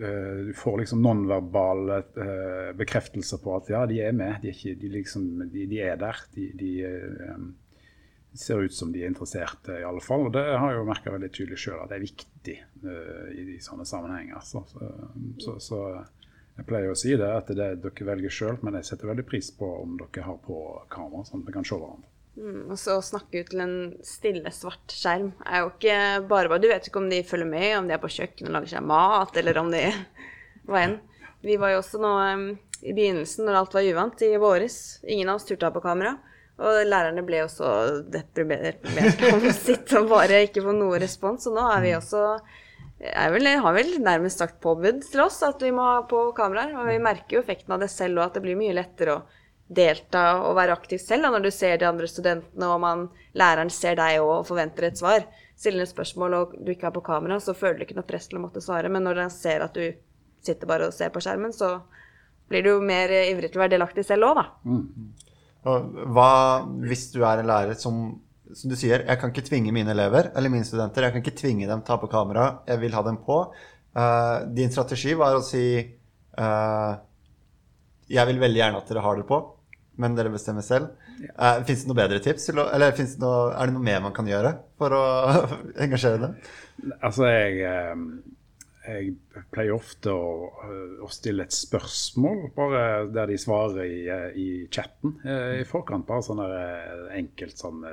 Uh, 0.00 0.46
du 0.46 0.52
får 0.54 0.76
liksom 0.78 1.00
nonverbale 1.02 1.96
uh, 2.14 2.68
bekreftelser 2.78 3.40
på 3.42 3.56
at 3.56 3.72
ja, 3.72 3.80
de 3.90 3.96
er 3.98 4.14
med. 4.14 4.36
De 4.40 4.52
er, 4.52 4.54
ikke, 4.54 4.76
de 4.78 4.90
liksom, 4.94 5.24
de, 5.50 5.64
de 5.66 5.80
er 5.82 5.98
der. 5.98 6.20
De, 6.30 6.68
um, 7.34 7.48
ser 8.38 8.62
ut 8.62 8.74
som 8.74 8.92
de 8.94 9.02
er 9.02 9.10
interesserte, 9.10 9.80
i 9.80 9.84
alle 9.84 10.00
fall. 10.00 10.28
Og 10.28 10.32
det 10.38 10.44
har 10.46 10.70
jeg 10.70 10.78
jo 10.78 10.86
merka 10.88 11.12
veldig 11.12 11.32
tydelig 11.34 11.58
sjøl 11.58 11.82
at 11.82 11.90
det 11.90 11.98
er 11.98 12.06
viktig 12.06 12.56
uh, 12.86 13.26
i, 13.34 13.46
i 13.56 13.60
sånne 13.64 13.86
sammenhenger. 13.90 14.38
Så, 14.46 14.62
så, 14.70 14.92
så, 15.42 15.56
så, 15.58 15.82
jeg 16.60 16.68
pleier 16.68 16.92
å 16.92 16.98
si 16.98 17.14
det, 17.16 17.24
at 17.24 17.48
det 17.56 17.64
er 17.64 17.76
dere 17.80 18.06
velger 18.10 18.32
sjøl, 18.34 18.58
men 18.60 18.76
jeg 18.76 18.90
setter 18.90 19.08
veldig 19.08 19.24
pris 19.28 19.48
på 19.56 19.68
om 19.80 19.96
dere 20.00 20.26
har 20.26 20.40
på 20.44 20.56
kamera, 20.92 21.24
sånn 21.24 21.40
at 21.40 21.48
vi 21.48 21.54
kan 21.56 21.66
se 21.66 21.78
hverandre. 21.78 22.10
Mm, 22.40 22.70
og 22.70 22.78
så 22.78 22.94
å 22.96 23.04
snakke 23.04 23.42
ut 23.42 23.50
til 23.50 23.62
en 23.64 23.76
stille, 24.06 24.52
svart 24.54 24.92
skjerm 24.94 25.32
er 25.44 25.64
jo 25.64 25.72
ikke 25.72 25.96
bare 26.30 26.48
bare 26.48 26.62
Du 26.62 26.68
vet 26.70 26.86
ikke 26.86 27.00
om 27.02 27.08
de 27.10 27.24
følger 27.26 27.48
med, 27.48 27.70
om 27.78 27.88
de 27.88 27.96
er 27.96 28.00
på 28.00 28.12
kjøkkenet 28.12 28.48
og 28.48 28.54
lager 28.54 28.72
seg 28.76 28.86
mat, 28.86 29.40
eller 29.40 29.60
om 29.60 29.72
de 29.72 29.82
Hva 30.68 30.84
enn. 30.84 30.98
Vi 31.42 31.56
var 31.60 31.72
jo 31.72 31.80
også 31.80 32.00
nå 32.00 32.12
um, 32.20 32.46
i 32.84 32.94
begynnelsen, 32.96 33.46
når 33.48 33.62
alt 33.62 33.76
var 33.76 33.88
uvant, 33.88 34.22
i 34.22 34.36
våres. 34.40 34.76
Ingen 35.08 35.32
av 35.32 35.40
oss 35.40 35.48
turte 35.48 35.64
å 35.64 35.70
ha 35.70 35.74
på 35.74 35.82
kamera. 35.84 36.14
Og 36.60 36.82
lærerne 36.84 37.24
ble 37.24 37.40
jo 37.40 37.48
så 37.48 37.70
deprimert 38.12 38.84
av 38.84 39.46
å 39.48 39.54
sitte 39.56 40.02
og 40.02 40.12
bare 40.12 40.42
ikke 40.44 40.62
få 40.64 40.76
noe 40.76 41.00
respons. 41.00 41.48
Og 41.48 41.56
nå 41.56 41.64
er 41.72 41.86
vi 41.86 41.94
også 41.96 42.24
vel, 43.00 43.50
har 43.64 43.76
vel 43.76 43.92
nærmest 44.04 44.42
sagt 44.42 44.60
påbud 44.60 45.02
til 45.08 45.22
oss 45.24 45.40
at 45.46 45.62
vi 45.64 45.72
må 45.72 45.84
ha 45.86 46.00
på 46.08 46.30
kameraer. 46.36 46.74
Og 46.78 46.88
vi 46.90 46.98
merker 47.02 47.38
jo 47.38 47.44
effekten 47.44 47.74
av 47.76 47.84
det 47.84 47.90
selv, 47.92 48.18
og 48.18 48.28
at 48.28 48.38
det 48.38 48.44
blir 48.44 48.58
mye 48.60 48.76
lettere 48.76 49.16
å 49.16 49.22
delta 49.70 50.24
og 50.42 50.56
være 50.58 50.74
aktiv 50.74 50.98
selv 50.98 51.24
da, 51.24 51.30
når 51.30 51.44
du 51.46 51.50
ser 51.54 51.78
de 51.78 51.86
andre 51.86 52.08
studentene, 52.10 52.66
og 52.66 52.80
man, 52.82 53.06
læreren 53.38 53.70
ser 53.70 53.96
deg 54.00 54.18
og 54.24 54.42
forventer 54.48 54.88
et 54.88 54.98
svar. 54.98 55.24
Stiller 55.60 55.84
et 55.84 55.92
spørsmål 55.92 56.36
og 56.38 56.54
du 56.58 56.72
ikke 56.72 56.88
har 56.88 56.94
på 56.96 57.04
kamera, 57.06 57.38
så 57.40 57.54
føler 57.54 57.78
du 57.78 57.86
ikke 57.86 57.98
noe 58.00 58.08
press 58.08 58.30
til 58.30 58.40
å 58.40 58.44
måtte 58.44 58.62
svare. 58.64 58.90
Men 58.92 59.06
når 59.06 59.22
den 59.22 59.34
ser 59.34 59.64
at 59.64 59.76
du 59.76 59.92
sitter 60.42 60.68
bare 60.68 60.88
og 60.88 60.96
ser 60.96 61.12
på 61.14 61.22
skjermen, 61.22 61.52
så 61.54 61.76
blir 62.50 62.64
du 62.64 62.72
jo 62.72 62.80
mer 62.82 63.12
ivrig 63.12 63.52
til 63.52 63.60
å 63.60 63.64
være 63.64 63.76
delaktig 63.76 64.04
selv 64.08 64.30
òg, 64.30 64.40
da. 64.40 64.46
Mm. 64.66 65.10
Hva 66.16 66.30
hvis 66.88 67.10
du 67.12 67.20
er 67.22 67.42
en 67.42 67.50
lærer 67.50 67.76
som 67.78 68.00
som 68.56 68.70
du 68.70 68.76
sier, 68.78 69.04
jeg 69.06 69.20
kan 69.20 69.32
ikke 69.32 69.46
tvinge 69.46 69.72
mine 69.74 69.92
elever 69.94 70.30
eller 70.36 70.52
mine 70.52 70.66
studenter 70.66 71.06
jeg 71.06 71.14
kan 71.14 71.24
ikke 71.24 71.38
tvinge 71.38 71.68
dem 71.68 71.82
til 71.82 71.86
å 71.86 71.90
ta 71.92 72.00
på 72.02 72.10
kamera. 72.12 72.48
Jeg 72.68 72.82
vil 72.82 72.96
ha 72.96 73.04
dem 73.06 73.20
på. 73.24 73.42
Uh, 73.90 74.46
din 74.54 74.70
strategi 74.70 75.16
var 75.18 75.34
å 75.34 75.42
si 75.42 75.64
uh, 75.82 76.92
Jeg 78.06 78.26
vil 78.28 78.38
veldig 78.38 78.60
gjerne 78.60 78.78
at 78.78 78.90
dere 78.90 79.02
har 79.02 79.18
det 79.18 79.26
på, 79.26 79.40
men 80.02 80.18
dere 80.18 80.32
bestemmer 80.34 80.66
selv. 80.66 80.92
Uh, 81.20 81.58
eh, 81.58 81.62
Fins 81.68 81.84
det 81.84 81.90
noe 81.90 81.98
bedre 81.98 82.20
tips? 82.22 82.50
Eller 82.52 82.94
det 82.96 83.08
noe, 83.22 83.50
er 83.54 83.70
det 83.70 83.76
noe 83.76 83.86
mer 83.86 84.04
man 84.06 84.14
kan 84.16 84.28
gjøre 84.30 84.54
for 84.80 84.94
å 84.96 85.04
engasjere 85.86 86.22
dem? 86.26 86.36
Altså, 87.00 87.26
jeg 87.30 87.96
jeg 88.80 89.10
pleier 89.52 89.76
ofte 89.76 90.10
å, 90.10 90.30
å, 91.04 91.08
stille 91.12 91.44
et 91.44 91.54
spørsmål, 91.54 92.38
bare 92.56 92.80
der 93.12 93.28
de 93.28 93.36
svarer 93.38 93.84
i, 93.84 93.98
i 94.40 94.46
chatten 94.72 95.12
i 95.60 95.66
forkant. 95.68 96.06
Bare 96.08 96.24
sånn 96.24 96.40
enkelt 97.20 97.60
sånn 97.60 97.84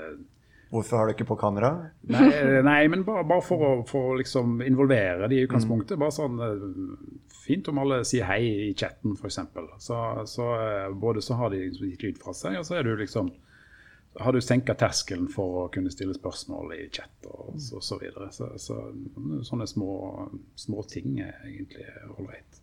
Hvorfor 0.69 0.99
har 0.99 1.07
du 1.07 1.13
ikke 1.15 1.29
på 1.29 1.37
kamera? 1.39 1.71
Nei, 2.11 2.27
nei 2.65 2.81
men 2.91 3.05
bare, 3.07 3.23
bare 3.27 3.43
for 3.45 3.63
å 3.63 3.71
for 3.87 4.17
liksom 4.19 4.61
involvere 4.65 5.29
de 5.31 5.39
i 5.39 5.45
utgangspunktet. 5.47 5.99
Bare 5.99 6.15
sånn 6.15 6.39
Fint 7.47 7.69
om 7.71 7.79
alle 7.79 8.01
sier 8.03 8.27
hei 8.27 8.41
i 8.65 8.71
chatten, 8.75 9.13
f.eks. 9.15 9.37
Så, 9.79 9.97
så 10.27 10.47
både 10.99 11.21
så 11.23 11.37
har 11.39 11.53
de 11.53 11.61
liksom 11.69 11.93
gitt 11.93 12.03
lyd 12.03 12.17
fra 12.19 12.33
seg, 12.35 12.57
og 12.59 12.67
så 12.67 12.75
er 12.75 12.83
du 12.83 12.97
liksom 12.99 13.31
har 14.19 14.33
du 14.33 14.41
senka 14.41 14.73
terskelen 14.73 15.27
for 15.29 15.63
å 15.63 15.65
kunne 15.73 15.91
stille 15.93 16.15
spørsmål 16.17 16.73
i 16.73 16.87
chat 16.93 17.27
og 17.29 17.57
så, 17.61 17.81
så 17.85 17.99
videre. 18.01 18.31
Så, 18.33 18.49
så, 18.61 18.79
sånne 19.45 19.67
små, 19.69 19.91
små 20.57 20.83
ting 20.89 21.19
er 21.21 21.35
egentlig 21.45 21.85
ålreit. 22.17 22.61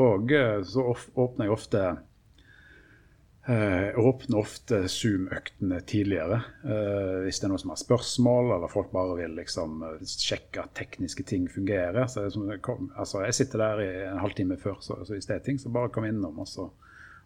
Og 0.00 0.32
eh, 0.34 0.60
så 0.66 0.84
åpner 0.90 1.46
jeg 1.46 1.54
ofte 1.54 1.84
jeg 3.48 3.92
eh, 3.94 3.98
åpner 3.98 4.36
ofte 4.42 4.82
Zoom-øktene 4.92 5.78
tidligere 5.88 6.42
uh, 6.60 7.22
hvis 7.24 7.40
det 7.40 7.46
er 7.46 7.52
noen 7.54 7.62
som 7.62 7.72
har 7.72 7.80
spørsmål, 7.80 8.50
eller 8.56 8.70
folk 8.70 8.90
bare 8.92 9.16
vil 9.22 9.32
liksom 9.38 9.80
sjekke 10.04 10.60
at 10.60 10.74
tekniske 10.76 11.24
ting 11.26 11.46
fungerer. 11.50 12.04
Så 12.12 12.26
jeg, 12.28 12.60
kom, 12.62 12.90
altså, 13.00 13.22
jeg 13.24 13.38
sitter 13.38 13.64
der 13.64 13.82
i 13.86 13.88
en 14.10 14.20
halvtime 14.20 14.60
før, 14.60 14.76
så, 14.84 14.98
så 15.08 15.16
hvis 15.16 15.30
det 15.30 15.38
er 15.38 15.44
ting, 15.46 15.58
så 15.58 15.72
bare 15.72 15.92
kom 15.94 16.04
innom. 16.08 16.38
og 16.44 16.48
så 16.50 16.68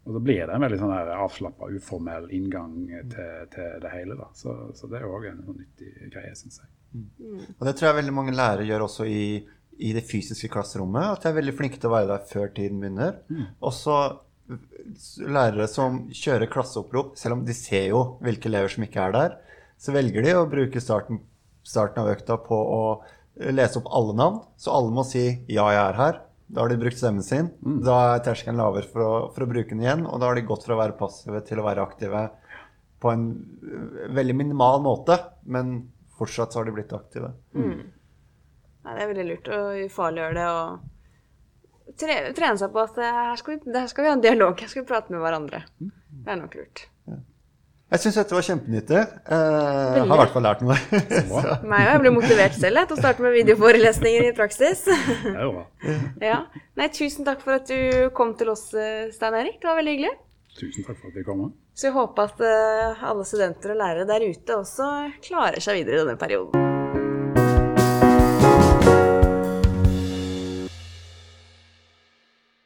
og 0.04 0.12
så 0.12 0.20
blir 0.20 0.42
det 0.44 0.52
en 0.52 0.60
veldig 0.60 0.78
sånn 0.82 0.92
avslappa, 1.16 1.70
uformell 1.72 2.26
inngang 2.36 2.74
til, 3.08 3.46
til, 3.54 3.76
det 3.80 3.92
hele. 3.94 4.18
da. 4.18 4.26
Så, 4.36 4.52
så 4.76 4.88
det 4.92 4.98
er 5.00 5.06
òg 5.08 5.30
en 5.30 5.40
sånn 5.46 5.62
nyttig 5.62 6.10
greie, 6.12 6.34
syns 6.36 6.60
jeg. 6.60 6.68
Mm. 6.94 7.38
Og 7.56 7.62
det 7.64 7.72
tror 7.78 7.88
jeg 7.88 7.98
veldig 8.02 8.14
mange 8.14 8.34
lærere 8.36 8.66
gjør 8.68 8.84
også 8.84 9.06
i, 9.08 9.24
i, 9.78 9.94
det 9.96 10.04
fysiske 10.04 10.50
klasserommet. 10.52 11.08
At 11.08 11.24
de 11.24 11.32
er 11.32 11.38
veldig 11.40 11.56
flinke 11.56 11.80
til 11.80 11.88
å 11.88 11.94
være 11.96 12.10
der 12.12 12.28
før 12.28 12.52
tiden 12.52 12.84
begynner. 12.84 13.16
Mm. 13.32 13.46
Også 13.64 13.96
lærere 15.24 15.66
som 15.70 16.04
kjører 16.12 16.50
klasseopprop, 16.52 17.14
selv 17.18 17.38
om 17.38 17.44
de 17.46 17.56
ser 17.56 17.88
jo 17.92 18.04
hvilke 18.24 18.50
elever 18.50 18.72
som 18.72 18.84
ikke 18.86 19.06
er 19.08 19.14
der, 19.16 19.36
så 19.80 19.94
velger 19.94 20.24
de 20.24 20.34
å 20.36 20.46
bruke 20.50 20.82
starten, 20.82 21.22
starten 21.66 22.02
av 22.04 22.12
økta 22.12 22.36
på 22.44 22.56
å 22.56 22.82
lese 23.54 23.80
opp 23.80 23.90
alle 23.90 24.14
navn. 24.16 24.38
Så 24.56 24.72
alle 24.74 24.92
må 24.94 25.04
si 25.04 25.24
'ja, 25.48 25.66
jeg 25.72 25.82
er 25.88 25.98
her'. 25.98 26.20
Da 26.46 26.60
har 26.60 26.68
de 26.68 26.76
brukt 26.76 26.96
stemmen 26.98 27.22
sin. 27.22 27.50
Mm. 27.64 27.82
Da 27.82 28.14
er 28.14 28.22
terskelen 28.22 28.60
lavere 28.60 28.86
for 28.86 29.00
å, 29.00 29.12
for 29.34 29.44
å, 29.44 29.50
bruke 29.50 29.70
den 29.70 29.80
igjen. 29.80 30.06
Og 30.06 30.20
da 30.20 30.26
har 30.28 30.34
de 30.34 30.42
gått 30.46 30.64
fra 30.64 30.76
å 30.76 30.82
være 30.82 30.98
passive 30.98 31.40
til 31.48 31.58
å 31.58 31.64
være 31.64 31.82
aktive 31.82 32.30
på 33.00 33.10
en 33.10 33.24
veldig 34.14 34.36
minimal 34.36 34.82
måte. 34.84 35.18
Men 35.44 35.90
fortsatt 36.18 36.52
så 36.52 36.60
har 36.60 36.68
de 36.68 36.76
blitt 36.76 36.92
aktive. 36.92 37.32
Mm. 37.56 37.90
Nei, 38.84 38.94
det 38.94 39.02
er 39.02 39.10
veldig 39.10 39.28
lurt 39.30 39.48
å 39.48 39.60
ufarliggjøre 39.86 40.36
det 40.36 40.48
og 40.52 40.84
trene 42.00 42.56
seg 42.60 42.72
på 42.74 42.82
at 42.82 42.98
her 43.00 43.36
skal, 43.40 43.58
vi, 43.58 43.76
her 43.76 43.86
skal 43.90 44.06
vi 44.06 44.10
ha 44.10 44.16
en 44.18 44.24
dialog. 44.24 44.58
Her 44.60 44.72
skal 44.72 44.84
vi 44.84 44.88
prate 44.88 45.14
med 45.14 45.22
hverandre. 45.24 45.64
Det 45.78 46.34
er 46.34 46.40
nok 46.40 46.58
lurt. 46.58 46.86
Ja. 47.10 47.20
Jeg 47.94 48.02
syns 48.02 48.16
dette 48.18 48.34
var 48.34 48.42
kjempenyttig. 48.42 49.00
Eh, 49.36 49.98
har 50.00 50.02
i 50.02 50.18
hvert 50.18 50.32
fall 50.34 50.46
lært 50.46 50.64
noe. 50.64 50.74
Meg 51.70 51.84
Jeg 51.86 52.00
ble 52.02 52.12
motivert 52.16 52.56
selv 52.58 52.88
til 52.88 52.96
å 52.96 52.98
starte 52.98 53.22
med 53.22 53.36
videoforelesninger 53.36 54.30
i 54.30 54.34
praksis. 54.34 54.86
ja. 56.30 56.40
Nei, 56.80 56.90
tusen 56.90 57.28
takk 57.28 57.44
for 57.44 57.60
at 57.60 57.70
du 57.70 58.10
kom 58.16 58.34
til 58.40 58.50
oss, 58.54 58.66
eh, 58.74 59.12
Stein 59.14 59.38
Erik. 59.38 59.60
Det 59.62 59.70
var 59.70 59.78
veldig 59.78 59.96
hyggelig. 59.98 60.14
Tusen 60.58 60.86
takk 60.86 60.98
for 60.98 61.12
at 61.12 61.22
jeg 61.22 61.28
kom. 61.28 61.46
Så 61.74 61.90
vi 61.90 61.96
håper 61.96 62.28
at 62.30 62.44
uh, 62.46 63.08
alle 63.10 63.24
studenter 63.26 63.74
og 63.74 63.80
lærere 63.80 64.06
der 64.06 64.26
ute 64.30 64.60
også 64.60 64.90
klarer 65.26 65.62
seg 65.62 65.82
videre 65.82 65.98
i 65.98 66.04
denne 66.04 66.20
perioden. 66.20 66.63